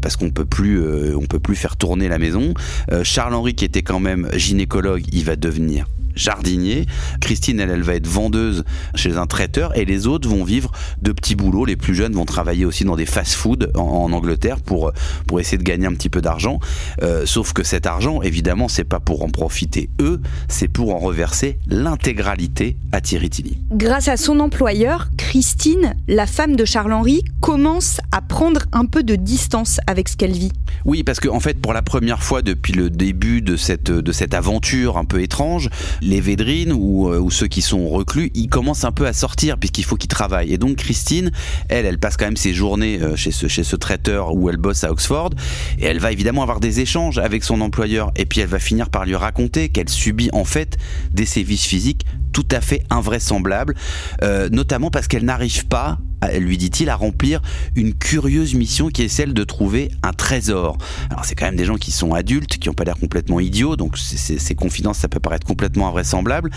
parce 0.00 0.16
qu'on 0.16 0.30
peut 0.30 0.44
plus, 0.44 0.80
peut 1.28 1.38
plus 1.38 1.56
faire 1.56 1.76
tourner 1.76 2.08
la 2.08 2.18
maison. 2.18 2.54
Charles 3.02 3.34
Henry, 3.34 3.54
qui 3.54 3.64
était 3.64 3.82
quand 3.82 4.00
même 4.00 4.28
gynécologue, 4.34 5.02
il 5.12 5.24
va 5.24 5.36
devenir 5.36 5.86
jardinier. 6.14 6.86
Christine, 7.20 7.60
elle, 7.60 7.70
elle 7.70 7.82
va 7.82 7.94
être 7.94 8.06
vendeuse 8.06 8.64
chez 8.94 9.16
un 9.16 9.26
traiteur 9.26 9.76
et 9.76 9.84
les 9.84 10.06
autres 10.06 10.28
vont 10.28 10.44
vivre 10.44 10.70
de 11.02 11.12
petits 11.12 11.34
boulots. 11.34 11.64
Les 11.64 11.76
plus 11.76 11.94
jeunes 11.94 12.12
vont 12.12 12.24
travailler 12.24 12.64
aussi 12.64 12.84
dans 12.84 12.96
des 12.96 13.06
fast-food 13.06 13.72
en, 13.74 14.12
Angleterre 14.12 14.60
pour, 14.60 14.92
pour 15.26 15.40
essayer 15.40 15.58
de 15.58 15.62
gagner 15.62 15.86
un 15.86 15.94
petit 15.94 16.10
peu 16.10 16.20
d'argent. 16.20 16.60
Euh, 17.02 17.26
sauf 17.26 17.52
que 17.52 17.62
cet 17.62 17.86
argent, 17.86 18.22
évidemment, 18.22 18.68
c'est 18.68 18.84
pas 18.84 19.00
pour 19.00 19.22
en 19.22 19.28
profiter 19.28 19.90
eux, 20.00 20.20
c'est 20.48 20.68
pour 20.68 20.94
en 20.94 20.98
reverser 20.98 21.58
l'intégralité 21.66 22.76
à 22.92 23.00
Thierry 23.00 23.30
Tilly. 23.30 23.58
Grâce 23.72 24.08
à 24.08 24.16
son 24.16 24.40
employeur, 24.40 25.08
Christine, 25.16 25.94
la 26.08 26.26
femme 26.26 26.56
de 26.56 26.64
Charles-Henri, 26.64 27.24
commence 27.40 28.00
à 28.12 28.20
prendre 28.20 28.62
un 28.72 28.86
peu 28.86 29.02
de 29.02 29.16
distance 29.16 29.80
avec 29.86 30.08
ce 30.08 30.16
qu'elle 30.16 30.32
vit. 30.32 30.52
Oui, 30.84 31.02
parce 31.02 31.20
qu'en 31.20 31.36
en 31.36 31.40
fait, 31.40 31.60
pour 31.60 31.72
la 31.72 31.82
première 31.82 32.22
fois 32.22 32.42
depuis 32.42 32.72
le 32.72 32.90
début 32.90 33.42
de 33.42 33.56
cette, 33.56 33.90
de 33.90 34.12
cette 34.12 34.34
aventure 34.34 34.98
un 34.98 35.04
peu 35.04 35.22
étrange, 35.22 35.70
les 36.04 36.20
Védrines 36.20 36.72
ou, 36.72 37.08
euh, 37.08 37.18
ou 37.18 37.30
ceux 37.30 37.46
qui 37.46 37.62
sont 37.62 37.88
reclus, 37.88 38.30
ils 38.34 38.48
commencent 38.48 38.84
un 38.84 38.92
peu 38.92 39.06
à 39.06 39.12
sortir 39.12 39.58
puisqu'il 39.58 39.84
faut 39.84 39.96
qu'ils 39.96 40.08
travaillent. 40.08 40.52
Et 40.52 40.58
donc 40.58 40.76
Christine, 40.76 41.32
elle, 41.68 41.86
elle 41.86 41.98
passe 41.98 42.16
quand 42.16 42.26
même 42.26 42.36
ses 42.36 42.54
journées 42.54 43.00
euh, 43.00 43.16
chez 43.16 43.32
ce, 43.32 43.48
chez 43.48 43.64
ce 43.64 43.76
traiteur 43.76 44.34
où 44.34 44.48
elle 44.50 44.56
bosse 44.56 44.84
à 44.84 44.92
Oxford 44.92 45.30
et 45.78 45.86
elle 45.86 45.98
va 45.98 46.12
évidemment 46.12 46.42
avoir 46.42 46.60
des 46.60 46.80
échanges 46.80 47.18
avec 47.18 47.42
son 47.42 47.60
employeur 47.60 48.12
et 48.16 48.26
puis 48.26 48.40
elle 48.40 48.48
va 48.48 48.58
finir 48.58 48.90
par 48.90 49.04
lui 49.06 49.16
raconter 49.16 49.70
qu'elle 49.70 49.88
subit 49.88 50.30
en 50.32 50.44
fait 50.44 50.76
des 51.12 51.26
sévices 51.26 51.64
physiques 51.64 52.04
tout 52.34 52.46
à 52.50 52.60
fait 52.60 52.82
invraisemblables, 52.90 53.74
euh, 54.22 54.50
notamment 54.50 54.90
parce 54.90 55.08
qu'elle 55.08 55.24
n'arrive 55.24 55.66
pas 55.66 55.98
lui 56.38 56.58
dit-il, 56.58 56.88
à 56.88 56.96
remplir 56.96 57.40
une 57.74 57.94
curieuse 57.94 58.54
mission 58.54 58.88
qui 58.88 59.02
est 59.02 59.08
celle 59.08 59.34
de 59.34 59.44
trouver 59.44 59.90
un 60.02 60.12
trésor. 60.12 60.78
Alors 61.10 61.24
c'est 61.24 61.34
quand 61.34 61.46
même 61.46 61.56
des 61.56 61.64
gens 61.64 61.76
qui 61.76 61.92
sont 61.92 62.14
adultes, 62.14 62.58
qui 62.58 62.68
n'ont 62.68 62.74
pas 62.74 62.84
l'air 62.84 62.98
complètement 62.98 63.40
idiots, 63.40 63.76
donc 63.76 63.98
ces 63.98 64.54
confidences, 64.54 64.98
ça 64.98 65.08
peut 65.08 65.20
paraître 65.20 65.46
complètement 65.46 65.88
invraisemblable. 65.88 66.50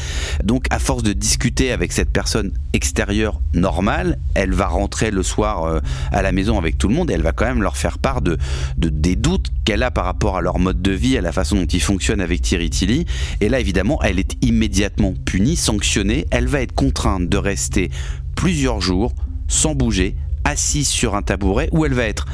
Donc 0.44 0.66
à 0.70 0.80
force 0.80 1.04
de 1.04 1.14
discuter 1.14 1.72
avec 1.72 1.92
cette 1.92 2.10
personne 2.10 2.52
extérieure 2.74 3.42
normale, 3.54 4.18
elle 4.36 4.54
va 4.54 4.68
rentrer 4.68 5.12
le 5.12 5.24
soir 5.24 5.66
euh, 5.66 5.80
à 6.12 6.22
la 6.22 6.32
maison 6.32 6.58
avec 6.58 6.78
tout 6.78 6.88
le 6.88 6.94
monde 6.94 7.10
et 7.12 7.14
elle 7.14 7.22
va 7.22 7.32
quand 7.32 7.46
même 7.46 7.62
leur 7.62 7.78
faire 7.78 7.98
part 7.98 8.22
de, 8.22 8.38
des 8.78 9.16
doutes 9.16 9.48
qu'elle 9.66 9.84
a 9.84 9.92
par 9.92 10.06
rapport 10.06 10.38
à 10.38 10.42
leur 10.42 10.60
mode 10.60 10.82
de 10.82 10.92
vie, 10.92 11.18
à 11.18 11.22
la 11.22 11.32
façon 11.32 11.58
dont 11.58 11.66
ils 11.66 11.82
fonctionnent 11.82 12.22
avec 12.22 12.42
Thierry 12.42 12.70
Tilly. 12.70 13.06
Et 13.42 13.50
là, 13.50 13.60
évidemment, 13.60 14.00
elle 14.04 14.20
est 14.20 14.34
immédiatement 14.42 15.14
punie, 15.26 15.56
sanctionnée. 15.68 16.26
Elle 16.32 16.48
va 16.48 16.62
être 16.62 16.72
contrainte 16.72 17.28
de 17.28 17.38
rester 17.38 17.92
plusieurs 18.38 18.80
jours 18.80 19.14
sans 19.50 19.76
bouger, 19.76 20.16
assise 20.46 20.88
sur 20.88 21.14
un 21.14 21.22
tabouret 21.22 21.68
où 21.74 21.86
elle 21.86 21.94
va 21.94 22.06
être 22.06 22.26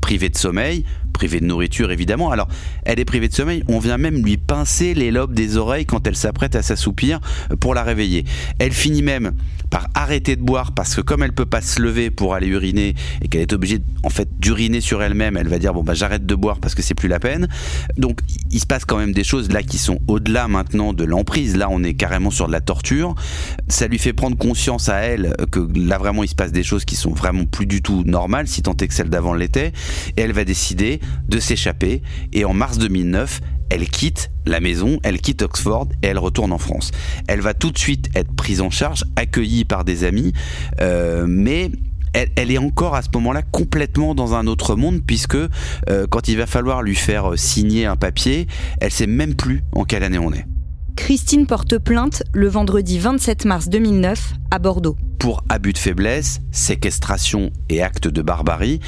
privée 0.00 0.30
de 0.30 0.38
sommeil, 0.38 0.84
privée 1.12 1.40
de 1.40 1.44
nourriture 1.44 1.90
évidemment. 1.90 2.30
Alors, 2.30 2.48
elle 2.86 2.98
est 2.98 3.04
privée 3.04 3.28
de 3.28 3.34
sommeil, 3.34 3.62
on 3.68 3.78
vient 3.78 3.98
même 3.98 4.24
lui 4.24 4.38
pincer 4.38 4.94
les 4.94 5.10
lobes 5.10 5.34
des 5.34 5.58
oreilles 5.58 5.84
quand 5.84 6.06
elle 6.06 6.16
s'apprête 6.16 6.56
à 6.56 6.62
s'assoupir 6.62 7.20
pour 7.60 7.74
la 7.74 7.82
réveiller. 7.82 8.24
Elle 8.58 8.72
finit 8.72 9.02
même 9.02 9.32
par 9.70 9.88
arrêter 9.94 10.36
de 10.36 10.42
boire 10.42 10.72
parce 10.72 10.94
que 10.94 11.00
comme 11.00 11.22
elle 11.22 11.32
peut 11.32 11.46
pas 11.46 11.60
se 11.60 11.80
lever 11.80 12.10
pour 12.10 12.34
aller 12.34 12.46
uriner 12.46 12.94
et 13.22 13.28
qu'elle 13.28 13.42
est 13.42 13.52
obligée 13.52 13.80
en 14.02 14.10
fait 14.10 14.28
d'uriner 14.38 14.80
sur 14.80 15.02
elle-même, 15.02 15.36
elle 15.36 15.48
va 15.48 15.58
dire 15.58 15.74
bon 15.74 15.82
bah 15.82 15.94
j'arrête 15.94 16.26
de 16.26 16.34
boire 16.34 16.58
parce 16.58 16.74
que 16.74 16.82
c'est 16.82 16.94
plus 16.94 17.08
la 17.08 17.20
peine. 17.20 17.48
Donc 17.96 18.20
il 18.50 18.60
se 18.60 18.66
passe 18.66 18.84
quand 18.84 18.98
même 18.98 19.12
des 19.12 19.24
choses 19.24 19.50
là 19.52 19.62
qui 19.62 19.78
sont 19.78 19.98
au-delà 20.06 20.48
maintenant 20.48 20.92
de 20.92 21.04
l'emprise. 21.04 21.56
Là 21.56 21.68
on 21.70 21.82
est 21.82 21.94
carrément 21.94 22.30
sur 22.30 22.46
de 22.46 22.52
la 22.52 22.60
torture. 22.60 23.14
Ça 23.68 23.86
lui 23.86 23.98
fait 23.98 24.12
prendre 24.12 24.36
conscience 24.36 24.88
à 24.88 24.96
elle 24.96 25.34
que 25.50 25.66
là 25.76 25.98
vraiment 25.98 26.24
il 26.24 26.28
se 26.28 26.34
passe 26.34 26.52
des 26.52 26.62
choses 26.62 26.84
qui 26.84 26.96
sont 26.96 27.12
vraiment 27.12 27.44
plus 27.44 27.66
du 27.66 27.82
tout 27.82 28.04
normales 28.04 28.48
si 28.48 28.62
tant 28.62 28.76
est 28.76 28.88
que 28.88 28.94
celle 28.94 29.10
d'avant 29.10 29.34
l'était 29.34 29.72
et 30.16 30.22
elle 30.22 30.32
va 30.32 30.44
décider 30.44 31.00
de 31.28 31.38
s'échapper 31.38 32.02
et 32.32 32.44
en 32.44 32.54
mars 32.54 32.78
2009 32.78 33.40
elle 33.70 33.88
quitte 33.88 34.30
la 34.46 34.60
maison, 34.60 34.98
elle 35.02 35.20
quitte 35.20 35.42
Oxford 35.42 35.88
et 36.02 36.08
elle 36.08 36.18
retourne 36.18 36.52
en 36.52 36.58
France. 36.58 36.90
Elle 37.26 37.40
va 37.40 37.54
tout 37.54 37.70
de 37.70 37.78
suite 37.78 38.08
être 38.14 38.32
prise 38.34 38.60
en 38.60 38.70
charge, 38.70 39.04
accueillie 39.16 39.64
par 39.64 39.84
des 39.84 40.04
amis, 40.04 40.32
euh, 40.80 41.26
mais 41.28 41.70
elle, 42.12 42.50
est 42.50 42.58
encore 42.58 42.94
à 42.94 43.02
ce 43.02 43.08
moment-là 43.14 43.42
complètement 43.42 44.14
dans 44.14 44.34
un 44.34 44.46
autre 44.46 44.74
monde 44.74 45.02
puisque 45.06 45.36
euh, 45.36 46.06
quand 46.08 46.28
il 46.28 46.36
va 46.36 46.46
falloir 46.46 46.82
lui 46.82 46.94
faire 46.94 47.32
signer 47.36 47.86
un 47.86 47.96
papier, 47.96 48.46
elle 48.80 48.90
sait 48.90 49.06
même 49.06 49.34
plus 49.34 49.62
en 49.72 49.84
quelle 49.84 50.02
année 50.02 50.18
on 50.18 50.32
est. 50.32 50.46
Christine 50.98 51.46
porte 51.46 51.78
plainte 51.78 52.24
le 52.34 52.48
vendredi 52.48 52.98
27 52.98 53.44
mars 53.44 53.68
2009 53.68 54.32
à 54.50 54.58
Bordeaux. 54.58 54.96
Pour 55.20 55.42
abus 55.48 55.72
de 55.72 55.78
faiblesse, 55.78 56.40
séquestration 56.50 57.50
et 57.70 57.82
acte 57.82 58.08
de 58.08 58.20
barbarie. 58.20 58.80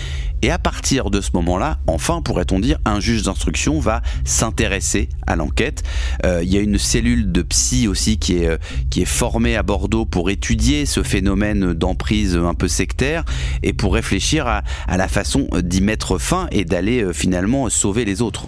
Et 0.42 0.50
à 0.50 0.58
partir 0.58 1.10
de 1.10 1.20
ce 1.20 1.30
moment-là, 1.34 1.78
enfin 1.86 2.20
pourrait-on 2.20 2.58
dire, 2.58 2.78
un 2.84 2.98
juge 2.98 3.22
d'instruction 3.22 3.78
va 3.78 4.02
s'intéresser 4.24 5.08
à 5.26 5.36
l'enquête. 5.36 5.84
Euh, 6.26 6.40
il 6.42 6.52
y 6.52 6.58
a 6.58 6.60
une 6.60 6.78
cellule 6.78 7.30
de 7.30 7.42
psy 7.42 7.86
aussi 7.86 8.18
qui 8.18 8.38
est, 8.38 8.48
euh, 8.48 8.58
qui 8.90 9.02
est 9.02 9.06
formée 9.06 9.56
à 9.56 9.62
Bordeaux 9.62 10.04
pour 10.04 10.30
étudier 10.30 10.86
ce 10.86 11.04
phénomène 11.04 11.72
d'emprise 11.72 12.36
un 12.36 12.54
peu 12.54 12.68
sectaire 12.68 13.24
et 13.62 13.72
pour 13.72 13.94
réfléchir 13.94 14.48
à, 14.48 14.62
à 14.88 14.96
la 14.96 15.08
façon 15.08 15.46
d'y 15.62 15.80
mettre 15.80 16.18
fin 16.18 16.48
et 16.50 16.64
d'aller 16.64 17.02
euh, 17.02 17.12
finalement 17.12 17.70
sauver 17.70 18.04
les 18.04 18.20
autres. 18.20 18.46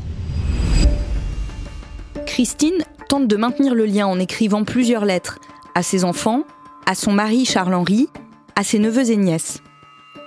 Christine 2.26 2.84
tente 3.12 3.28
de 3.28 3.36
maintenir 3.36 3.74
le 3.74 3.84
lien 3.84 4.06
en 4.06 4.18
écrivant 4.18 4.64
plusieurs 4.64 5.04
lettres 5.04 5.38
à 5.74 5.82
ses 5.82 6.02
enfants, 6.02 6.44
à 6.86 6.94
son 6.94 7.12
mari 7.12 7.44
Charles-Henri, 7.44 8.08
à 8.56 8.64
ses 8.64 8.78
neveux 8.78 9.10
et 9.10 9.16
nièces. 9.16 9.58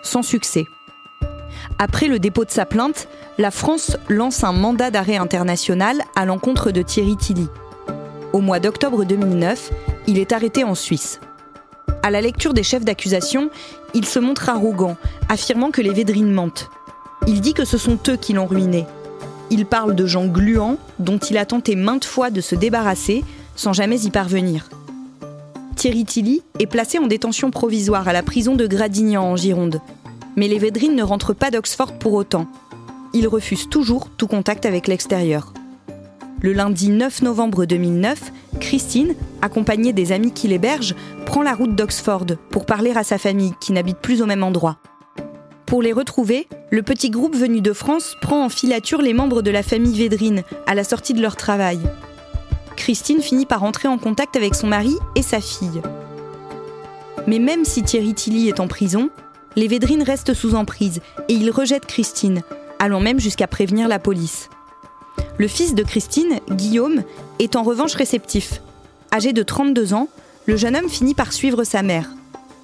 Sans 0.03 0.21
succès. 0.21 0.65
Après 1.79 2.05
le 2.05 2.19
dépôt 2.19 2.45
de 2.45 2.51
sa 2.51 2.67
plainte, 2.67 3.07
la 3.39 3.49
France 3.49 3.97
lance 4.07 4.43
un 4.43 4.51
mandat 4.51 4.91
d'arrêt 4.91 5.17
international 5.17 6.03
à 6.15 6.25
l'encontre 6.25 6.69
de 6.69 6.83
Thierry 6.83 7.17
Tilly. 7.17 7.47
Au 8.33 8.39
mois 8.39 8.59
d'octobre 8.59 9.03
2009, 9.03 9.71
il 10.05 10.19
est 10.19 10.31
arrêté 10.31 10.63
en 10.63 10.75
Suisse. 10.75 11.19
À 12.03 12.11
la 12.11 12.21
lecture 12.21 12.53
des 12.53 12.61
chefs 12.61 12.85
d'accusation, 12.85 13.49
il 13.95 14.05
se 14.05 14.19
montre 14.19 14.47
arrogant, 14.47 14.95
affirmant 15.27 15.71
que 15.71 15.81
les 15.81 15.91
Védrines 15.91 16.31
mentent. 16.31 16.69
Il 17.25 17.41
dit 17.41 17.55
que 17.55 17.65
ce 17.65 17.79
sont 17.79 17.97
eux 18.09 18.17
qui 18.17 18.33
l'ont 18.33 18.45
ruiné, 18.45 18.85
il 19.51 19.65
parle 19.65 19.95
de 19.95 20.05
gens 20.05 20.25
gluants 20.25 20.77
dont 20.99 21.17
il 21.17 21.37
a 21.37 21.45
tenté 21.45 21.75
maintes 21.75 22.05
fois 22.05 22.29
de 22.29 22.41
se 22.41 22.55
débarrasser 22.55 23.23
sans 23.55 23.73
jamais 23.73 24.01
y 24.01 24.09
parvenir. 24.09 24.69
Thierry 25.75 26.05
Tilly 26.05 26.41
est 26.59 26.65
placé 26.65 26.99
en 26.99 27.07
détention 27.07 27.51
provisoire 27.51 28.07
à 28.07 28.13
la 28.13 28.23
prison 28.23 28.55
de 28.55 28.65
Gradignan 28.65 29.23
en 29.23 29.35
Gironde. 29.35 29.81
Mais 30.35 30.47
les 30.47 30.59
Védrines 30.59 30.95
ne 30.95 31.03
rentrent 31.03 31.33
pas 31.33 31.51
d'Oxford 31.51 31.93
pour 31.99 32.13
autant. 32.13 32.47
Il 33.13 33.27
refuse 33.27 33.69
toujours 33.69 34.09
tout 34.17 34.27
contact 34.27 34.65
avec 34.65 34.87
l'extérieur. 34.87 35.53
Le 36.41 36.53
lundi 36.53 36.89
9 36.89 37.21
novembre 37.21 37.65
2009, 37.65 38.31
Christine, 38.59 39.15
accompagnée 39.41 39.93
des 39.93 40.11
amis 40.11 40.31
qui 40.31 40.47
l'hébergent, 40.47 40.95
prend 41.25 41.41
la 41.41 41.53
route 41.53 41.75
d'Oxford 41.75 42.25
pour 42.49 42.65
parler 42.65 42.91
à 42.91 43.03
sa 43.03 43.17
famille 43.17 43.53
qui 43.61 43.71
n'habite 43.71 43.97
plus 43.97 44.21
au 44.21 44.25
même 44.25 44.43
endroit. 44.43 44.77
Pour 45.65 45.81
les 45.81 45.93
retrouver, 45.93 46.47
le 46.69 46.83
petit 46.83 47.09
groupe 47.09 47.35
venu 47.35 47.59
de 47.59 47.73
France 47.73 48.15
prend 48.21 48.45
en 48.45 48.49
filature 48.49 49.01
les 49.01 49.13
membres 49.13 49.41
de 49.41 49.49
la 49.49 49.63
famille 49.63 49.97
Védrine 49.97 50.43
à 50.67 50.75
la 50.75 50.83
sortie 50.83 51.13
de 51.13 51.21
leur 51.21 51.35
travail. 51.35 51.79
Christine 52.75 53.21
finit 53.21 53.47
par 53.47 53.63
entrer 53.63 53.87
en 53.87 53.97
contact 53.97 54.35
avec 54.35 54.53
son 54.53 54.67
mari 54.67 54.95
et 55.15 55.23
sa 55.23 55.41
fille. 55.41 55.81
Mais 57.25 57.39
même 57.39 57.65
si 57.65 57.81
Thierry 57.81 58.13
Tilly 58.13 58.47
est 58.47 58.59
en 58.59 58.67
prison, 58.67 59.09
les 59.55 59.67
Védrines 59.67 60.03
restent 60.03 60.35
sous 60.35 60.53
emprise 60.53 61.01
et 61.29 61.33
ils 61.33 61.49
rejettent 61.49 61.87
Christine, 61.87 62.43
allant 62.77 62.99
même 62.99 63.19
jusqu'à 63.19 63.47
prévenir 63.47 63.87
la 63.87 63.97
police. 63.97 64.49
Le 65.37 65.47
fils 65.47 65.73
de 65.73 65.83
Christine, 65.83 66.39
Guillaume, 66.51 67.01
est 67.39 67.55
en 67.55 67.63
revanche 67.63 67.95
réceptif. 67.95 68.61
Âgé 69.11 69.33
de 69.33 69.41
32 69.41 69.93
ans, 69.95 70.09
le 70.45 70.57
jeune 70.57 70.75
homme 70.75 70.89
finit 70.89 71.15
par 71.15 71.33
suivre 71.33 71.63
sa 71.63 71.81
mère. 71.81 72.09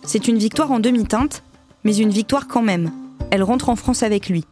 C'est 0.06 0.28
une 0.28 0.38
victoire 0.38 0.72
en 0.72 0.80
demi-teinte, 0.80 1.42
mais 1.84 1.98
une 1.98 2.10
victoire 2.10 2.48
quand 2.48 2.62
même. 2.62 2.92
Elle 3.32 3.44
rentre 3.44 3.70
en 3.70 3.76
France 3.76 4.04
avec 4.04 4.30
lui. 4.30 4.46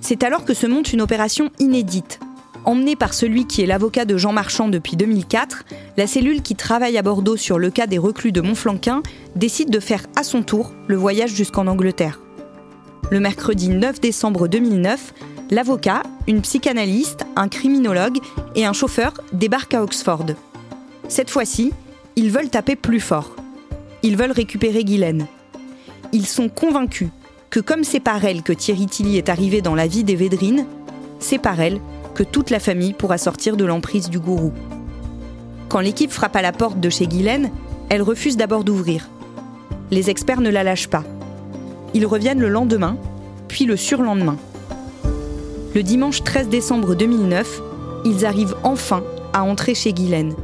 C'est 0.00 0.22
alors 0.22 0.44
que 0.44 0.54
se 0.54 0.66
monte 0.66 0.92
une 0.92 1.00
opération 1.00 1.50
inédite. 1.58 2.20
Emmenée 2.64 2.96
par 2.96 3.12
celui 3.12 3.46
qui 3.46 3.62
est 3.62 3.66
l'avocat 3.66 4.04
de 4.04 4.16
Jean 4.16 4.32
Marchand 4.32 4.68
depuis 4.68 4.96
2004, 4.96 5.64
la 5.96 6.06
cellule 6.06 6.42
qui 6.42 6.54
travaille 6.54 6.96
à 6.96 7.02
Bordeaux 7.02 7.36
sur 7.36 7.58
le 7.58 7.70
cas 7.70 7.86
des 7.86 7.98
reclus 7.98 8.30
de 8.30 8.40
Montflanquin 8.40 9.02
décide 9.34 9.70
de 9.70 9.80
faire 9.80 10.06
à 10.16 10.22
son 10.22 10.42
tour 10.42 10.72
le 10.86 10.96
voyage 10.96 11.34
jusqu'en 11.34 11.66
Angleterre. 11.66 12.20
Le 13.10 13.18
mercredi 13.20 13.68
9 13.68 14.00
décembre 14.00 14.46
2009, 14.46 15.12
l'avocat, 15.50 16.02
une 16.28 16.40
psychanalyste, 16.40 17.26
un 17.36 17.48
criminologue 17.48 18.18
et 18.54 18.64
un 18.64 18.72
chauffeur 18.72 19.12
débarquent 19.32 19.74
à 19.74 19.82
Oxford. 19.82 20.26
Cette 21.08 21.30
fois-ci, 21.30 21.72
ils 22.16 22.30
veulent 22.30 22.48
taper 22.48 22.76
plus 22.76 23.00
fort. 23.00 23.34
Ils 24.02 24.16
veulent 24.16 24.32
récupérer 24.32 24.84
Guylaine 24.84 25.26
ils 26.12 26.26
sont 26.26 26.48
convaincus 26.48 27.08
que 27.50 27.60
comme 27.60 27.84
c'est 27.84 28.00
par 28.00 28.24
elle 28.24 28.42
que 28.42 28.52
Thierry 28.52 28.86
Tilly 28.86 29.16
est 29.16 29.28
arrivé 29.28 29.60
dans 29.60 29.74
la 29.74 29.86
vie 29.86 30.04
des 30.04 30.16
Védrines, 30.16 30.66
c'est 31.18 31.38
par 31.38 31.60
elle 31.60 31.80
que 32.14 32.22
toute 32.22 32.50
la 32.50 32.60
famille 32.60 32.92
pourra 32.92 33.18
sortir 33.18 33.56
de 33.56 33.64
l'emprise 33.64 34.10
du 34.10 34.18
gourou. 34.18 34.52
Quand 35.68 35.80
l'équipe 35.80 36.10
frappe 36.10 36.36
à 36.36 36.42
la 36.42 36.52
porte 36.52 36.80
de 36.80 36.90
chez 36.90 37.06
Guylaine, 37.06 37.50
elle 37.88 38.02
refuse 38.02 38.36
d'abord 38.36 38.64
d'ouvrir. 38.64 39.08
Les 39.90 40.10
experts 40.10 40.40
ne 40.40 40.50
la 40.50 40.64
lâchent 40.64 40.88
pas. 40.88 41.04
Ils 41.94 42.06
reviennent 42.06 42.40
le 42.40 42.48
lendemain, 42.48 42.96
puis 43.48 43.64
le 43.64 43.76
surlendemain. 43.76 44.36
Le 45.74 45.82
dimanche 45.82 46.22
13 46.22 46.48
décembre 46.48 46.94
2009, 46.94 47.60
ils 48.04 48.26
arrivent 48.26 48.56
enfin 48.62 49.02
à 49.32 49.42
entrer 49.42 49.74
chez 49.74 49.92
Guylaine. 49.92 50.34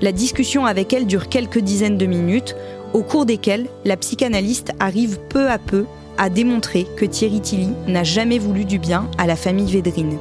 La 0.00 0.12
discussion 0.12 0.66
avec 0.66 0.92
elle 0.92 1.06
dure 1.06 1.28
quelques 1.28 1.60
dizaines 1.60 1.98
de 1.98 2.06
minutes, 2.06 2.56
au 2.94 3.02
cours 3.02 3.26
desquelles 3.26 3.66
la 3.84 3.96
psychanalyste 3.96 4.72
arrive 4.80 5.18
peu 5.28 5.50
à 5.50 5.58
peu 5.58 5.84
à 6.16 6.30
démontrer 6.30 6.86
que 6.96 7.04
Thierry 7.04 7.40
Tilly 7.40 7.70
n'a 7.88 8.04
jamais 8.04 8.38
voulu 8.38 8.64
du 8.64 8.78
bien 8.78 9.10
à 9.18 9.26
la 9.26 9.34
famille 9.34 9.70
Védrine. 9.70 10.16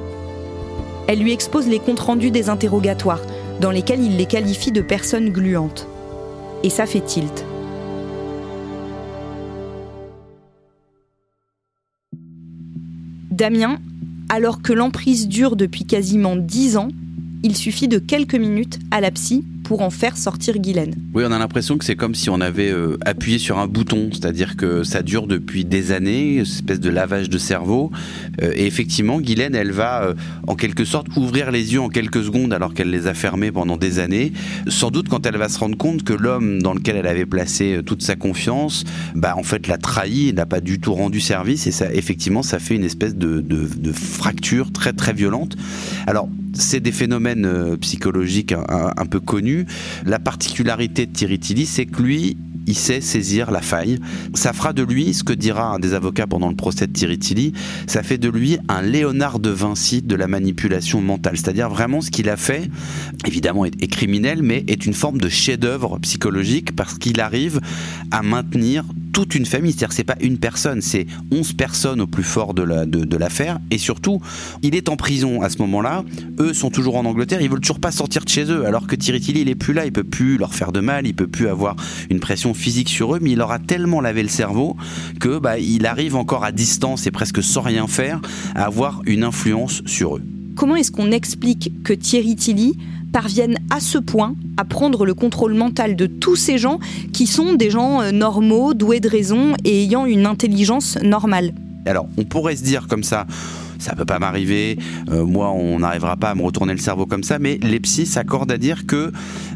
Elle 1.07 1.19
lui 1.19 1.31
expose 1.31 1.67
les 1.67 1.77
comptes 1.77 1.99
rendus 1.99 2.31
des 2.31 2.49
interrogatoires, 2.49 3.21
dans 3.61 3.69
lesquels 3.69 4.01
il 4.01 4.17
les 4.17 4.25
qualifie 4.25 4.71
de 4.71 4.81
personnes 4.81 5.29
gluantes. 5.29 5.87
Et 6.63 6.71
ça 6.71 6.87
fait 6.87 7.01
tilt. 7.01 7.45
Damien, 13.29 13.77
alors 14.29 14.63
que 14.63 14.73
l'emprise 14.73 15.27
dure 15.27 15.55
depuis 15.55 15.85
quasiment 15.85 16.35
dix 16.35 16.77
ans, 16.77 16.87
il 17.43 17.55
suffit 17.55 17.87
de 17.87 17.99
quelques 17.99 18.35
minutes 18.35 18.79
à 18.89 18.99
la 18.99 19.11
psy 19.11 19.43
pour 19.63 19.81
en 19.81 19.89
faire 19.89 20.17
sortir 20.17 20.57
Guylaine. 20.57 20.95
Oui, 21.13 21.23
on 21.25 21.31
a 21.31 21.39
l'impression 21.39 21.77
que 21.77 21.85
c'est 21.85 21.95
comme 21.95 22.15
si 22.15 22.29
on 22.29 22.41
avait 22.41 22.71
euh, 22.71 22.97
appuyé 23.05 23.39
sur 23.39 23.57
un 23.57 23.67
bouton, 23.67 24.09
c'est-à-dire 24.11 24.55
que 24.55 24.83
ça 24.83 25.01
dure 25.01 25.27
depuis 25.27 25.65
des 25.65 25.91
années, 25.91 26.35
une 26.35 26.41
espèce 26.41 26.79
de 26.79 26.89
lavage 26.89 27.29
de 27.29 27.37
cerveau. 27.37 27.91
Euh, 28.41 28.51
et 28.55 28.65
effectivement, 28.65 29.19
Guylaine, 29.19 29.55
elle 29.55 29.71
va 29.71 30.03
euh, 30.03 30.13
en 30.47 30.55
quelque 30.55 30.85
sorte 30.85 31.07
ouvrir 31.15 31.51
les 31.51 31.73
yeux 31.73 31.81
en 31.81 31.89
quelques 31.89 32.23
secondes 32.23 32.53
alors 32.53 32.73
qu'elle 32.73 32.89
les 32.89 33.07
a 33.07 33.13
fermés 33.13 33.51
pendant 33.51 33.77
des 33.77 33.99
années. 33.99 34.33
Sans 34.67 34.91
doute 34.91 35.09
quand 35.09 35.25
elle 35.25 35.37
va 35.37 35.49
se 35.49 35.59
rendre 35.59 35.77
compte 35.77 36.03
que 36.03 36.13
l'homme 36.13 36.61
dans 36.61 36.73
lequel 36.73 36.97
elle 36.97 37.07
avait 37.07 37.25
placé 37.25 37.79
toute 37.85 38.01
sa 38.01 38.15
confiance, 38.15 38.83
bah 39.15 39.35
en 39.37 39.43
fait 39.43 39.67
l'a 39.67 39.77
trahi, 39.77 40.33
n'a 40.33 40.45
pas 40.45 40.61
du 40.61 40.79
tout 40.79 40.93
rendu 40.93 41.19
service. 41.19 41.67
Et 41.67 41.71
ça, 41.71 41.93
effectivement, 41.93 42.43
ça 42.43 42.59
fait 42.59 42.75
une 42.75 42.83
espèce 42.83 43.15
de, 43.15 43.41
de, 43.41 43.67
de 43.75 43.91
fracture 43.91 44.71
très 44.71 44.93
très 44.93 45.13
violente. 45.13 45.55
Alors 46.07 46.27
c'est 46.53 46.79
des 46.79 46.91
phénomènes 46.91 47.45
euh, 47.45 47.77
psychologiques 47.77 48.53
un, 48.53 49.05
peu 49.05 49.19
connus. 49.19 49.65
La 50.05 50.19
particularité 50.19 51.05
de 51.05 51.11
Thierry 51.11 51.39
Tilly, 51.39 51.65
c'est 51.65 51.85
que 51.85 52.01
lui, 52.01 52.37
il 52.67 52.75
sait 52.75 53.01
saisir 53.01 53.51
la 53.51 53.61
faille. 53.61 53.99
Ça 54.33 54.53
fera 54.53 54.73
de 54.73 54.83
lui, 54.83 55.13
ce 55.13 55.23
que 55.23 55.33
dira 55.33 55.73
un 55.73 55.79
des 55.79 55.93
avocats 55.93 56.27
pendant 56.27 56.49
le 56.49 56.55
procès 56.55 56.87
de 56.87 56.93
Thierry 56.93 57.19
Tilly, 57.19 57.53
ça 57.87 58.03
fait 58.03 58.17
de 58.17 58.29
lui 58.29 58.57
un 58.69 58.81
Léonard 58.81 59.39
de 59.39 59.49
Vinci 59.49 60.01
de 60.01 60.15
la 60.15 60.27
manipulation 60.27 61.01
mentale. 61.01 61.37
C'est-à-dire 61.37 61.69
vraiment 61.69 62.01
ce 62.01 62.11
qu'il 62.11 62.29
a 62.29 62.37
fait, 62.37 62.69
évidemment, 63.25 63.65
est, 63.65 63.83
est 63.83 63.87
criminel, 63.87 64.43
mais 64.43 64.63
est 64.67 64.85
une 64.85 64.93
forme 64.93 65.19
de 65.19 65.29
chef-d'œuvre 65.29 65.99
psychologique 65.99 66.75
parce 66.75 66.97
qu'il 66.97 67.19
arrive 67.19 67.59
à 68.11 68.21
maintenir 68.21 68.85
toute 69.13 69.35
une 69.35 69.45
famille, 69.45 69.71
c'est-à-dire 69.71 69.93
c'est 69.93 70.03
pas 70.03 70.17
une 70.19 70.37
personne, 70.37 70.81
c'est 70.81 71.05
11 71.31 71.53
personnes 71.53 72.01
au 72.01 72.07
plus 72.07 72.23
fort 72.23 72.53
de 72.53 73.15
l'affaire, 73.15 73.59
et 73.71 73.77
surtout, 73.77 74.19
il 74.63 74.75
est 74.75 74.89
en 74.89 74.97
prison 74.97 75.41
à 75.41 75.49
ce 75.49 75.59
moment-là, 75.59 76.03
eux 76.39 76.53
sont 76.53 76.69
toujours 76.69 76.97
en 76.97 77.05
Angleterre, 77.05 77.41
ils 77.41 77.49
veulent 77.49 77.61
toujours 77.61 77.79
pas 77.79 77.91
sortir 77.91 78.25
de 78.25 78.29
chez 78.29 78.45
eux, 78.51 78.65
alors 78.65 78.87
que 78.87 78.95
Thierry 78.95 79.21
Tilly, 79.21 79.41
il 79.41 79.49
est 79.49 79.55
plus 79.55 79.73
là, 79.73 79.85
il 79.85 79.93
peut 79.93 80.03
plus 80.03 80.37
leur 80.37 80.53
faire 80.53 80.71
de 80.71 80.79
mal, 80.79 81.07
il 81.07 81.13
peut 81.13 81.27
plus 81.27 81.47
avoir 81.47 81.75
une 82.09 82.19
pression 82.19 82.53
physique 82.53 82.89
sur 82.89 83.15
eux, 83.15 83.19
mais 83.21 83.31
il 83.31 83.37
leur 83.37 83.51
a 83.51 83.59
tellement 83.59 84.01
lavé 84.01 84.23
le 84.23 84.29
cerveau 84.29 84.75
que 85.19 85.37
bah, 85.37 85.59
il 85.59 85.85
arrive 85.85 86.15
encore 86.15 86.43
à 86.43 86.51
distance 86.51 87.05
et 87.07 87.11
presque 87.11 87.43
sans 87.43 87.61
rien 87.61 87.87
faire 87.87 88.19
à 88.55 88.65
avoir 88.65 89.01
une 89.05 89.23
influence 89.23 89.83
sur 89.85 90.17
eux. 90.17 90.23
Comment 90.55 90.75
est-ce 90.75 90.91
qu'on 90.91 91.11
explique 91.11 91.71
que 91.83 91.93
Thierry 91.93 92.35
Tilly 92.35 92.77
parviennent 93.13 93.59
à 93.69 93.79
ce 93.79 93.97
point 93.97 94.35
à 94.57 94.65
prendre 94.65 95.05
le 95.05 95.13
contrôle 95.13 95.53
mental 95.53 95.95
de 95.95 96.07
tous 96.07 96.35
ces 96.35 96.57
gens 96.57 96.79
qui 97.13 97.27
sont 97.27 97.53
des 97.53 97.69
gens 97.69 98.01
euh, 98.01 98.11
normaux, 98.11 98.73
doués 98.73 98.99
de 98.99 99.07
raison 99.07 99.53
et 99.63 99.83
ayant 99.83 100.05
une 100.05 100.25
intelligence 100.25 100.97
normale. 101.01 101.53
Alors, 101.85 102.07
on 102.17 102.23
pourrait 102.23 102.55
se 102.55 102.63
dire 102.63 102.87
comme 102.87 103.03
ça, 103.03 103.27
ça 103.77 103.95
peut 103.95 104.05
pas 104.05 104.19
m'arriver, 104.19 104.79
euh, 105.11 105.25
moi 105.25 105.51
on 105.51 105.79
n'arrivera 105.79 106.17
pas 106.17 106.31
à 106.31 106.35
me 106.35 106.41
retourner 106.41 106.73
le 106.73 106.79
cerveau 106.79 107.05
comme 107.05 107.23
ça, 107.23 107.39
mais 107.39 107.59
les 107.61 107.79
psys 107.79 108.05
s'accordent 108.05 108.51
à 108.51 108.57
dire 108.57 108.85
que 108.87 109.11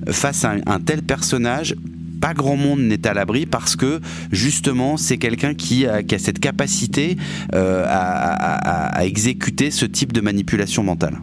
face 0.09 0.45
à 0.45 0.55
un, 0.65 0.79
tel 0.79 1.01
personnage, 1.01 1.75
pas 2.21 2.33
grand 2.33 2.57
monde 2.57 2.81
n'est 2.81 3.07
à 3.07 3.13
l'abri 3.13 3.45
parce 3.45 3.75
que 3.75 4.01
justement 4.31 4.97
c'est 4.97 5.17
quelqu'un 5.17 5.53
qui, 5.53 5.85
a 5.85 6.01
cette 6.17 6.39
capacité 6.39 7.15
euh, 7.53 7.85
à 7.87 9.05
exécuter 9.05 9.71
ce 9.71 9.85
type 9.85 10.13
de 10.13 10.21
manipulation 10.21 10.83
mentale 10.83 11.17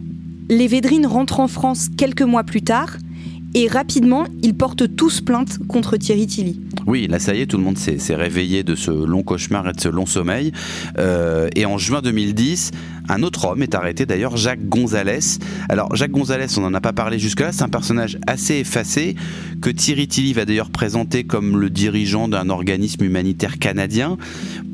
les 0.49 0.67
Védrines 0.67 1.07
rentrent 1.07 1.39
en 1.39 1.47
France 1.47 1.89
quelques 1.97 2.21
mois 2.21 2.43
plus 2.43 2.61
tard 2.61 2.97
et 3.57 3.69
rapidement, 3.69 4.25
ils 4.43 4.53
portent 4.53 4.97
tous 4.97 5.21
plainte 5.21 5.59
contre 5.69 5.95
Thierry 5.95 6.27
Tilly. 6.27 6.59
Oui, 6.87 7.07
là 7.07 7.19
ça 7.19 7.33
y 7.33 7.39
est, 7.39 7.45
tout 7.45 7.57
le 7.57 7.63
monde 7.63 7.77
s'est 7.77 8.15
réveillé 8.15 8.63
de 8.63 8.75
ce 8.75 8.91
long 8.91 9.23
cauchemar 9.23 9.69
et 9.69 9.71
de 9.71 9.79
ce 9.79 9.87
long 9.87 10.05
sommeil. 10.05 10.51
Euh, 10.97 11.47
et 11.55 11.65
en 11.65 11.77
juin 11.77 12.01
2010, 12.01 12.71
un 13.09 13.23
autre 13.23 13.45
homme 13.45 13.61
est 13.63 13.75
arrêté, 13.75 14.05
d'ailleurs 14.05 14.37
Jacques 14.37 14.67
Gonzalez. 14.67 15.39
Alors 15.69 15.95
Jacques 15.95 16.11
Gonzalez, 16.11 16.47
on 16.57 16.61
n'en 16.61 16.73
a 16.73 16.81
pas 16.81 16.93
parlé 16.93 17.19
jusque-là, 17.19 17.51
c'est 17.51 17.63
un 17.63 17.69
personnage 17.69 18.17
assez 18.27 18.55
effacé 18.55 19.15
que 19.61 19.69
Thierry 19.69 20.07
Tilly 20.07 20.33
va 20.33 20.45
d'ailleurs 20.45 20.69
présenter 20.69 21.23
comme 21.23 21.59
le 21.59 21.69
dirigeant 21.69 22.27
d'un 22.27 22.49
organisme 22.49 23.03
humanitaire 23.03 23.57
canadien. 23.59 24.17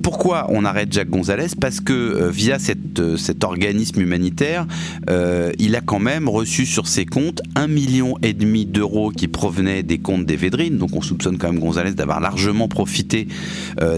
Pourquoi 0.01 0.47
on 0.49 0.65
arrête 0.65 0.91
Jacques 0.91 1.09
Gonzalez? 1.09 1.47
Parce 1.59 1.79
que 1.79 1.93
euh, 1.93 2.29
via 2.29 2.57
euh, 2.99 3.17
cet 3.17 3.43
organisme 3.43 4.01
humanitaire, 4.01 4.65
euh, 5.09 5.51
il 5.59 5.75
a 5.75 5.81
quand 5.81 5.99
même 5.99 6.27
reçu 6.27 6.65
sur 6.65 6.87
ses 6.87 7.05
comptes 7.05 7.41
un 7.55 7.67
million 7.67 8.15
et 8.23 8.33
demi 8.33 8.65
d'euros 8.65 9.11
qui 9.11 9.27
provenaient 9.27 9.83
des 9.83 9.99
comptes 9.99 10.25
des 10.25 10.35
Védrines. 10.35 10.77
Donc 10.77 10.95
on 10.95 11.01
soupçonne 11.01 11.37
quand 11.37 11.51
même 11.51 11.59
Gonzalez 11.59 11.91
d'avoir 11.91 12.19
largement 12.19 12.67
profité 12.67 13.27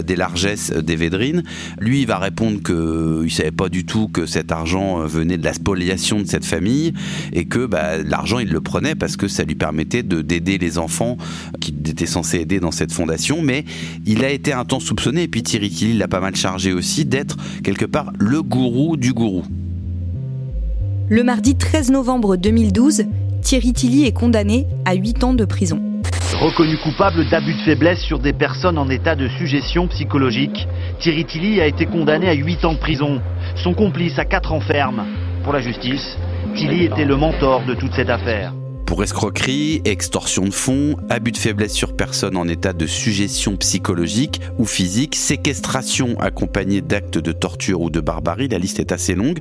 des 0.06 0.16
largesses 0.16 0.70
des 0.70 0.96
Védrines. 0.96 1.42
Lui, 1.78 2.02
il 2.02 2.06
va 2.06 2.18
répondre 2.18 2.60
qu'il 2.62 3.30
savait 3.30 3.50
pas 3.50 3.68
du 3.68 3.84
tout 3.84 4.08
que 4.08 4.23
cet 4.26 4.52
argent 4.52 5.00
venait 5.06 5.36
de 5.36 5.44
la 5.44 5.52
spoliation 5.52 6.20
de 6.20 6.26
cette 6.26 6.44
famille 6.44 6.92
et 7.32 7.44
que 7.44 7.66
bah, 7.66 7.98
l'argent 7.98 8.38
il 8.38 8.50
le 8.50 8.60
prenait 8.60 8.94
parce 8.94 9.16
que 9.16 9.28
ça 9.28 9.44
lui 9.44 9.54
permettait 9.54 10.02
d'aider 10.02 10.58
les 10.58 10.78
enfants 10.78 11.16
qu'il 11.60 11.76
était 11.88 12.06
censé 12.06 12.40
aider 12.40 12.60
dans 12.60 12.70
cette 12.70 12.92
fondation. 12.92 13.42
Mais 13.42 13.64
il 14.06 14.24
a 14.24 14.30
été 14.30 14.52
un 14.52 14.64
temps 14.64 14.80
soupçonné 14.80 15.24
et 15.24 15.28
puis 15.28 15.42
Thierry 15.42 15.68
il 15.82 15.98
l'a 15.98 16.08
pas 16.08 16.20
mal 16.20 16.34
chargé 16.36 16.72
aussi 16.72 17.04
d'être 17.04 17.36
quelque 17.62 17.84
part 17.84 18.12
le 18.18 18.42
gourou 18.42 18.96
du 18.96 19.12
gourou. 19.12 19.44
Le 21.08 21.22
mardi 21.22 21.54
13 21.54 21.90
novembre 21.90 22.36
2012, 22.36 23.04
Thierry 23.42 23.72
Tilly 23.72 24.04
est 24.06 24.12
condamné 24.12 24.66
à 24.84 24.94
8 24.94 25.24
ans 25.24 25.34
de 25.34 25.44
prison. 25.44 25.93
Reconnu 26.32 26.76
coupable 26.78 27.28
d'abus 27.28 27.54
de 27.54 27.60
faiblesse 27.60 28.00
sur 28.00 28.18
des 28.18 28.32
personnes 28.32 28.78
en 28.78 28.88
état 28.88 29.14
de 29.14 29.28
suggestion 29.28 29.86
psychologique, 29.88 30.66
Thierry 30.98 31.24
Tilly 31.24 31.60
a 31.60 31.66
été 31.66 31.86
condamné 31.86 32.28
à 32.28 32.32
8 32.32 32.64
ans 32.64 32.72
de 32.72 32.78
prison. 32.78 33.20
Son 33.56 33.74
complice 33.74 34.18
à 34.18 34.24
4 34.24 34.52
ans 34.52 34.60
ferme. 34.60 35.04
Pour 35.44 35.52
la 35.52 35.60
justice, 35.60 36.18
Tilly 36.56 36.84
était 36.84 37.04
le 37.04 37.16
mentor 37.16 37.64
de 37.64 37.74
toute 37.74 37.92
cette 37.94 38.10
affaire 38.10 38.52
pour 38.86 39.02
escroquerie, 39.02 39.80
extorsion 39.86 40.44
de 40.44 40.52
fonds, 40.52 40.94
abus 41.08 41.32
de 41.32 41.38
faiblesse 41.38 41.72
sur 41.72 41.96
personne 41.96 42.36
en 42.36 42.46
état 42.46 42.72
de 42.72 42.86
suggestion 42.86 43.56
psychologique 43.56 44.40
ou 44.58 44.66
physique, 44.66 45.16
séquestration 45.16 46.20
accompagnée 46.20 46.80
d'actes 46.80 47.18
de 47.18 47.32
torture 47.32 47.80
ou 47.80 47.90
de 47.90 48.00
barbarie, 48.00 48.46
la 48.46 48.58
liste 48.58 48.78
est 48.78 48.92
assez 48.92 49.14
longue. 49.14 49.38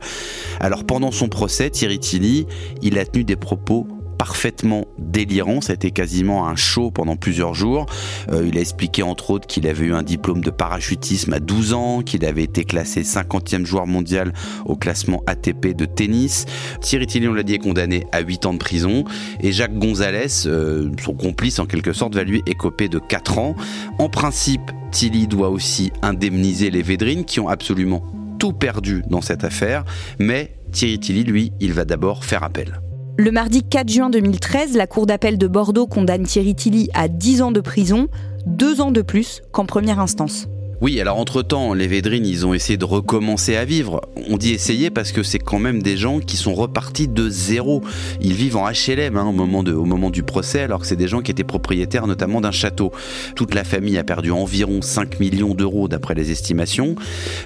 Alors 0.60 0.86
pendant 0.86 1.12
son 1.12 1.28
procès, 1.28 1.70
Thierry 1.70 2.00
Tilly, 2.00 2.48
il 2.82 2.98
a 2.98 3.06
tenu 3.06 3.26
des 3.26 3.36
propos 3.36 3.86
parfaitement 4.18 4.86
délirant. 4.98 5.60
Été 5.70 5.92
quasiment 5.92 6.48
un 6.48 6.56
show 6.56 6.92
pendant 6.92 7.16
plusieurs 7.16 7.54
jours. 7.54 7.86
Euh, 8.32 8.48
il 8.48 8.58
a 8.58 8.62
expliqué 8.62 9.04
entre 9.04 9.32
autres 9.32 9.48
qu'il 9.48 9.68
avait 9.68 9.86
eu 9.86 9.94
un 9.94 10.04
diplôme 10.04 10.42
de 10.42 10.50
parachutisme 10.50 11.34
à 11.34 11.40
12 11.40 11.74
ans, 11.74 12.02
qu'il 12.02 12.26
avait 12.26 12.44
été 12.44 12.64
classé 12.64 13.02
50e 13.02 13.66
joueur 13.66 13.88
mondial 13.88 14.34
au 14.66 14.76
classement 14.76 15.24
ATP 15.28 15.76
de 15.76 15.86
tennis. 15.86 16.46
Thierry 16.82 17.08
Tilly, 17.08 17.28
on 17.28 17.34
l'a 17.34 17.44
dit, 17.44 17.56
est 17.56 17.60
condamné 17.60 18.06
à 18.12 18.22
8 18.22 18.46
ans 18.46 18.54
de 18.54 18.60
prison. 18.60 19.04
Et 19.42 19.52
Jacques 19.52 19.78
Gonzalez, 19.78 20.46
euh, 20.46 20.90
son 21.04 21.14
complice 21.14 21.60
en 21.60 21.66
quelque 21.66 21.94
sorte, 21.94 22.16
va 22.16 22.24
lui 22.24 22.42
écoper 22.46 22.90
de 22.90 23.00
4 23.00 23.40
ans. 23.40 23.56
En 24.00 24.10
principe, 24.10 24.72
Tilly 24.92 25.28
doit 25.28 25.50
aussi 25.50 25.92
indemniser 26.02 26.70
les 26.70 26.82
Védrines 26.82 27.26
qui 27.26 27.40
ont 27.40 27.48
absolument 27.48 28.04
tout 28.38 28.54
perdu 28.54 29.04
dans 29.10 29.22
cette 29.22 29.44
affaire. 29.44 29.86
Mais 30.20 30.56
Thierry 30.72 31.00
Tilly, 31.00 31.24
lui, 31.24 31.52
il 31.60 31.74
va 31.74 31.86
d'abord 31.86 32.26
faire 32.26 32.44
appel. 32.44 32.83
Le 33.16 33.30
mardi 33.30 33.62
4 33.62 33.90
juin 33.90 34.10
2013, 34.10 34.76
la 34.76 34.88
Cour 34.88 35.06
d'appel 35.06 35.38
de 35.38 35.46
Bordeaux 35.46 35.86
condamne 35.86 36.24
Thierry 36.24 36.56
Tilly 36.56 36.90
à 36.96 37.08
10 37.08 37.44
ans 37.44 37.52
de 37.52 37.62
prison, 37.62 38.08
deux 38.48 38.82
ans 38.82 38.90
de 38.90 39.04
plus 39.04 39.44
qu'en 39.52 39.68
première 39.68 40.00
instance. 40.00 40.48
Oui, 40.82 41.00
alors 41.00 41.18
entre-temps, 41.18 41.74
les 41.74 41.88
Védrines, 41.88 42.26
ils 42.26 42.46
ont 42.46 42.54
essayé 42.54 42.78
de 42.78 42.86
recommencer 42.86 43.56
à 43.56 43.64
vivre. 43.64 44.02
On 44.28 44.38
dit 44.38 44.52
essayer 44.54 44.90
parce 44.90 45.12
que 45.12 45.24
c'est 45.24 45.40
quand 45.40 45.60
même 45.60 45.82
des 45.82 45.98
gens 45.98 46.20
qui 46.20 46.36
sont 46.36 46.54
repartis 46.54 47.08
de 47.08 47.30
zéro. 47.30 47.82
Ils 48.22 48.34
vivent 48.34 48.58
en 48.58 48.70
HLM 48.70 49.16
hein, 49.18 49.26
au, 49.26 49.86
moment 49.86 50.10
du 50.10 50.24
procès, 50.24 50.62
alors 50.62 50.82
que 50.82 50.88
c'est 50.88 50.96
des 50.96 51.08
gens 51.08 51.22
qui 51.22 51.32
étaient 51.32 51.44
propriétaires 51.44 52.08
notamment 52.08 52.42
d'un 52.42 52.52
château. 52.52 52.92
Toute 53.36 53.54
la 53.54 53.64
famille 53.64 53.98
a 53.98 54.04
perdu 54.04 54.32
environ 54.32 54.82
5 54.82 55.20
millions 55.20 55.54
d'euros 55.54 55.88
d'après 55.88 56.16
les 56.16 56.32
estimations. 56.32 56.96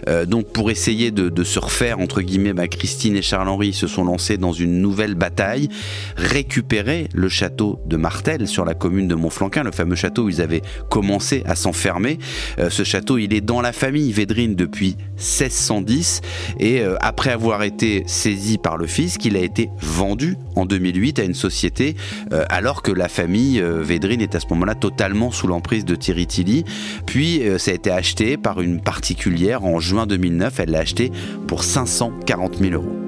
Euh, 0.08 0.26
donc 0.26 0.48
pour 0.48 0.72
essayer 0.72 1.12
de, 1.12 1.44
se 1.44 1.60
refaire, 1.60 2.00
entre 2.00 2.22
guillemets, 2.22 2.54
bah, 2.54 2.68
Christine 2.68 3.16
et 3.16 3.22
Charles-Henri 3.22 3.74
se 3.74 3.88
sont 3.88 4.04
lancés 4.04 4.38
dans 4.38 4.52
une 4.52 4.82
nouvelle 4.82 5.16
bataille, 5.16 5.70
récupérer 6.16 7.08
le 7.14 7.30
château 7.30 7.80
de 7.86 7.98
Martel 7.98 8.48
sur 8.48 8.66
la 8.66 8.74
commune 8.74 9.08
de 9.08 9.16
Montflanquin, 9.16 9.64
le 9.64 9.72
fameux 9.72 9.96
château 9.96 10.24
où 10.24 10.30
ils 10.30 10.42
avaient 10.42 10.64
commencé 10.90 11.44
à 11.46 11.56
s'enfermer. 11.56 12.18
Euh, 12.60 12.70
ce 12.70 12.84
château, 12.84 13.18
il 13.18 13.27
est 13.34 13.42
dans 13.42 13.62
la 13.62 13.72
famille 13.72 14.12
Védrine 14.12 14.56
depuis 14.56 14.96
1610 15.18 16.22
et 16.60 16.82
euh, 16.82 16.96
après 17.02 17.32
avoir 17.32 17.64
été 17.64 18.04
saisi 18.08 18.58
par 18.58 18.78
le 18.78 18.88
fisc, 18.88 19.24
il 19.26 19.36
a 19.36 19.42
été 19.42 19.70
vendu 19.82 20.38
en 20.56 20.66
2008 20.66 21.20
à 21.20 21.24
une 21.24 21.34
société 21.34 21.96
euh, 22.32 22.46
alors 22.50 22.82
que 22.82 22.92
la 22.92 23.08
famille 23.08 23.60
euh, 23.60 23.82
Védrine 23.82 24.22
est 24.22 24.36
à 24.36 24.40
ce 24.40 24.48
moment-là 24.52 24.76
totalement 24.76 25.32
sous 25.32 25.48
l'emprise 25.48 25.86
de 25.86 25.96
Thierry 25.96 26.28
Tilly. 26.28 26.66
Puis 27.06 27.42
ça 27.58 27.72
a 27.72 27.74
été 27.74 27.92
acheté 27.92 28.38
par 28.38 28.62
une 28.62 28.82
particulière 28.82 29.64
en 29.64 29.80
juin 29.80 30.06
2009. 30.06 30.60
Elle 30.60 30.72
l'a 30.72 30.80
acheté 30.80 31.12
pour 31.48 31.64
540 31.64 32.58
000 32.58 32.74
euros. 32.74 33.08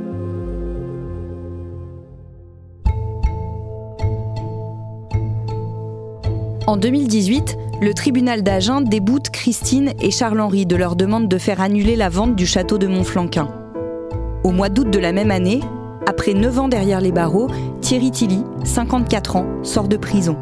En 6.69 6.77
2018, 6.77 7.58
le 7.82 7.94
tribunal 7.94 8.44
d'Agen 8.44 8.82
déboute 8.82 9.30
Christine 9.30 9.94
et 10.02 10.12
Charles-Henri 10.12 10.65
de 10.65 10.76
leur 10.76 10.96
demande 10.96 11.30
de 11.30 11.38
faire 11.38 11.62
annuler 11.62 11.96
la 11.96 12.10
vente 12.10 12.36
du 12.36 12.46
château 12.46 12.78
de 12.78 12.88
Montflanquin. 12.88 13.48
Au 14.44 14.52
mois 14.52 14.70
d'août 14.70 14.89
de 14.89 15.00
la 15.00 15.13
même 15.13 15.32
année, 15.32 15.62
après 16.06 16.34
9 16.34 16.60
ans 16.60 16.68
derrière 16.68 17.00
les 17.00 17.12
barreaux, 17.12 17.48
Thierry 17.80 18.12
Tilly, 18.12 18.44
54 18.65 19.36
ans, 19.38 19.46
sort 19.63 19.88
de 19.88 19.96
prison. 19.96 20.36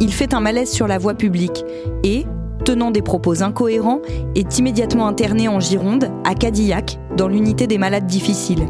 Il 0.00 0.12
fait 0.12 0.34
un 0.34 0.40
malaise 0.40 0.70
sur 0.70 0.86
la 0.86 0.98
voie 0.98 1.14
publique 1.14 1.64
et, 2.04 2.26
tenant 2.64 2.90
des 2.90 3.02
propos 3.02 3.42
incohérents, 3.42 4.00
est 4.34 4.58
immédiatement 4.58 5.06
interné 5.06 5.48
en 5.48 5.60
Gironde, 5.60 6.10
à 6.24 6.34
Cadillac, 6.34 6.98
dans 7.16 7.28
l'unité 7.28 7.66
des 7.66 7.78
malades 7.78 8.06
difficiles. 8.06 8.66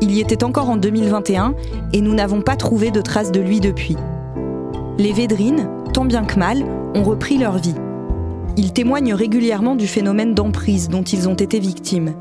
Il 0.00 0.10
y 0.10 0.20
était 0.20 0.44
encore 0.44 0.70
en 0.70 0.76
2021 0.76 1.54
et 1.92 2.00
nous 2.00 2.14
n'avons 2.14 2.40
pas 2.40 2.56
trouvé 2.56 2.90
de 2.90 3.00
traces 3.00 3.32
de 3.32 3.40
lui 3.40 3.60
depuis. 3.60 3.96
Les 4.98 5.12
Védrines, 5.12 5.68
tant 5.94 6.04
bien 6.04 6.24
que 6.24 6.38
mal, 6.38 6.64
ont 6.96 7.04
repris 7.04 7.38
leur 7.38 7.56
vie. 7.56 7.76
Ils 8.56 8.72
témoignent 8.72 9.14
régulièrement 9.14 9.76
du 9.76 9.86
phénomène 9.86 10.34
d'emprise 10.34 10.88
dont 10.88 11.04
ils 11.04 11.28
ont 11.28 11.34
été 11.34 11.60
victimes. 11.60 12.14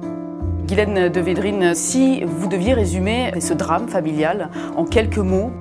Guylaine 0.67 1.09
de 1.09 1.19
Védrine, 1.19 1.73
si 1.73 2.23
vous 2.23 2.47
deviez 2.47 2.75
résumer 2.75 3.33
ce 3.39 3.53
drame 3.53 3.88
familial 3.88 4.49
en 4.77 4.86
quelques 4.86 5.17
mots. 5.17 5.51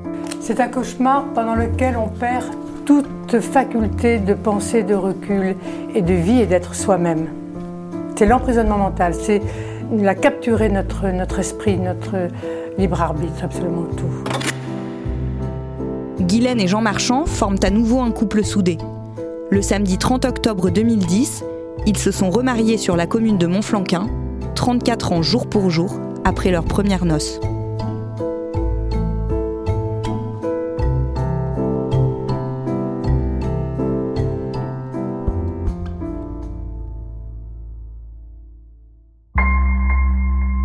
C'est 0.40 0.60
un 0.60 0.68
cauchemar 0.68 1.24
pendant 1.34 1.54
lequel 1.54 1.96
on 1.96 2.08
perd 2.08 2.44
toute 2.84 3.40
faculté 3.40 4.18
de 4.18 4.34
pensée, 4.34 4.82
de 4.82 4.94
recul 4.94 5.56
et 5.94 6.02
de 6.02 6.12
vie 6.12 6.40
et 6.40 6.46
d'être 6.46 6.74
soi-même. 6.74 7.28
C'est 8.16 8.26
l'emprisonnement 8.26 8.78
mental, 8.78 9.14
c'est 9.14 9.40
la 9.90 10.14
capturer 10.14 10.68
notre, 10.68 11.08
notre 11.08 11.38
esprit, 11.38 11.78
notre 11.78 12.28
libre 12.76 13.00
arbitre, 13.00 13.42
absolument 13.42 13.86
tout. 13.96 14.51
Guylaine 16.22 16.60
et 16.60 16.68
Jean 16.68 16.80
Marchand 16.80 17.26
forment 17.26 17.58
à 17.62 17.70
nouveau 17.70 18.00
un 18.00 18.12
couple 18.12 18.44
soudé. 18.44 18.78
Le 19.50 19.60
samedi 19.60 19.98
30 19.98 20.24
octobre 20.24 20.70
2010, 20.70 21.44
ils 21.86 21.98
se 21.98 22.10
sont 22.10 22.30
remariés 22.30 22.78
sur 22.78 22.96
la 22.96 23.06
commune 23.06 23.38
de 23.38 23.46
Montflanquin, 23.46 24.08
34 24.54 25.12
ans 25.12 25.22
jour 25.22 25.48
pour 25.48 25.70
jour 25.70 25.98
après 26.24 26.50
leur 26.50 26.64
première 26.64 27.04
noce. 27.04 27.40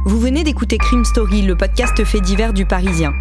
Vous 0.05 0.19
venez 0.19 0.43
d'écouter 0.43 0.77
Crime 0.77 1.03
Story, 1.03 1.41
le 1.41 1.57
podcast 1.57 2.03
fait 2.03 2.21
divers 2.21 2.53
du 2.53 2.65
Parisien 2.65 3.11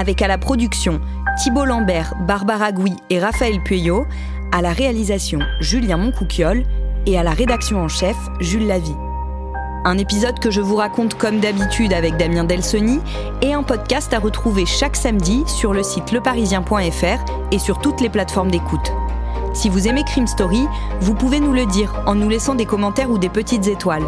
avec 0.00 0.22
à 0.22 0.28
la 0.28 0.38
production 0.38 1.00
Thibault 1.38 1.64
Lambert, 1.64 2.14
Barbara 2.20 2.72
Gouy 2.72 2.96
et 3.08 3.18
Raphaël 3.18 3.62
Pueyo, 3.62 4.06
à 4.52 4.62
la 4.62 4.72
réalisation 4.72 5.38
Julien 5.60 5.96
Moncouquiole 5.96 6.64
et 7.06 7.18
à 7.18 7.22
la 7.22 7.30
rédaction 7.30 7.80
en 7.80 7.88
chef 7.88 8.16
Jules 8.40 8.66
Lavie. 8.66 8.96
Un 9.84 9.96
épisode 9.96 10.38
que 10.38 10.50
je 10.50 10.60
vous 10.60 10.76
raconte 10.76 11.14
comme 11.14 11.40
d'habitude 11.40 11.94
avec 11.94 12.16
Damien 12.16 12.44
Delsoni 12.44 13.00
et 13.40 13.54
un 13.54 13.62
podcast 13.62 14.12
à 14.12 14.18
retrouver 14.18 14.66
chaque 14.66 14.96
samedi 14.96 15.42
sur 15.46 15.72
le 15.72 15.82
site 15.82 16.12
leparisien.fr 16.12 17.24
et 17.52 17.58
sur 17.58 17.78
toutes 17.78 18.00
les 18.02 18.10
plateformes 18.10 18.50
d'écoute. 18.50 18.92
Si 19.54 19.68
vous 19.68 19.88
aimez 19.88 20.04
Crime 20.04 20.26
Story, 20.26 20.66
vous 21.00 21.14
pouvez 21.14 21.40
nous 21.40 21.52
le 21.52 21.64
dire 21.64 22.02
en 22.06 22.14
nous 22.14 22.28
laissant 22.28 22.54
des 22.54 22.66
commentaires 22.66 23.10
ou 23.10 23.18
des 23.18 23.30
petites 23.30 23.68
étoiles. 23.68 24.04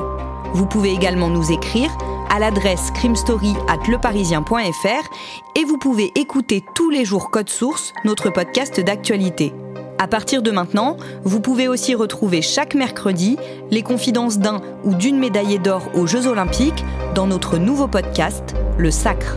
Vous 0.52 0.66
pouvez 0.66 0.92
également 0.92 1.30
nous 1.30 1.50
écrire 1.50 1.90
à 2.32 2.38
l'adresse 2.38 2.90
crimestory@leparisien.fr 2.92 5.10
et 5.54 5.64
vous 5.64 5.76
pouvez 5.76 6.10
écouter 6.14 6.64
tous 6.74 6.88
les 6.90 7.04
jours 7.04 7.30
Code 7.30 7.50
Source, 7.50 7.92
notre 8.04 8.30
podcast 8.30 8.80
d'actualité. 8.80 9.52
À 9.98 10.08
partir 10.08 10.42
de 10.42 10.50
maintenant, 10.50 10.96
vous 11.22 11.40
pouvez 11.40 11.68
aussi 11.68 11.94
retrouver 11.94 12.42
chaque 12.42 12.74
mercredi 12.74 13.36
les 13.70 13.82
confidences 13.82 14.38
d'un 14.38 14.62
ou 14.82 14.94
d'une 14.94 15.18
médaillée 15.18 15.58
d'or 15.58 15.90
aux 15.94 16.06
Jeux 16.06 16.26
Olympiques 16.26 16.84
dans 17.14 17.26
notre 17.26 17.58
nouveau 17.58 17.86
podcast, 17.86 18.56
Le 18.78 18.90
Sacre. 18.90 19.36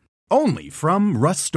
only 0.31 0.69
from 0.69 1.17
Rust 1.17 1.53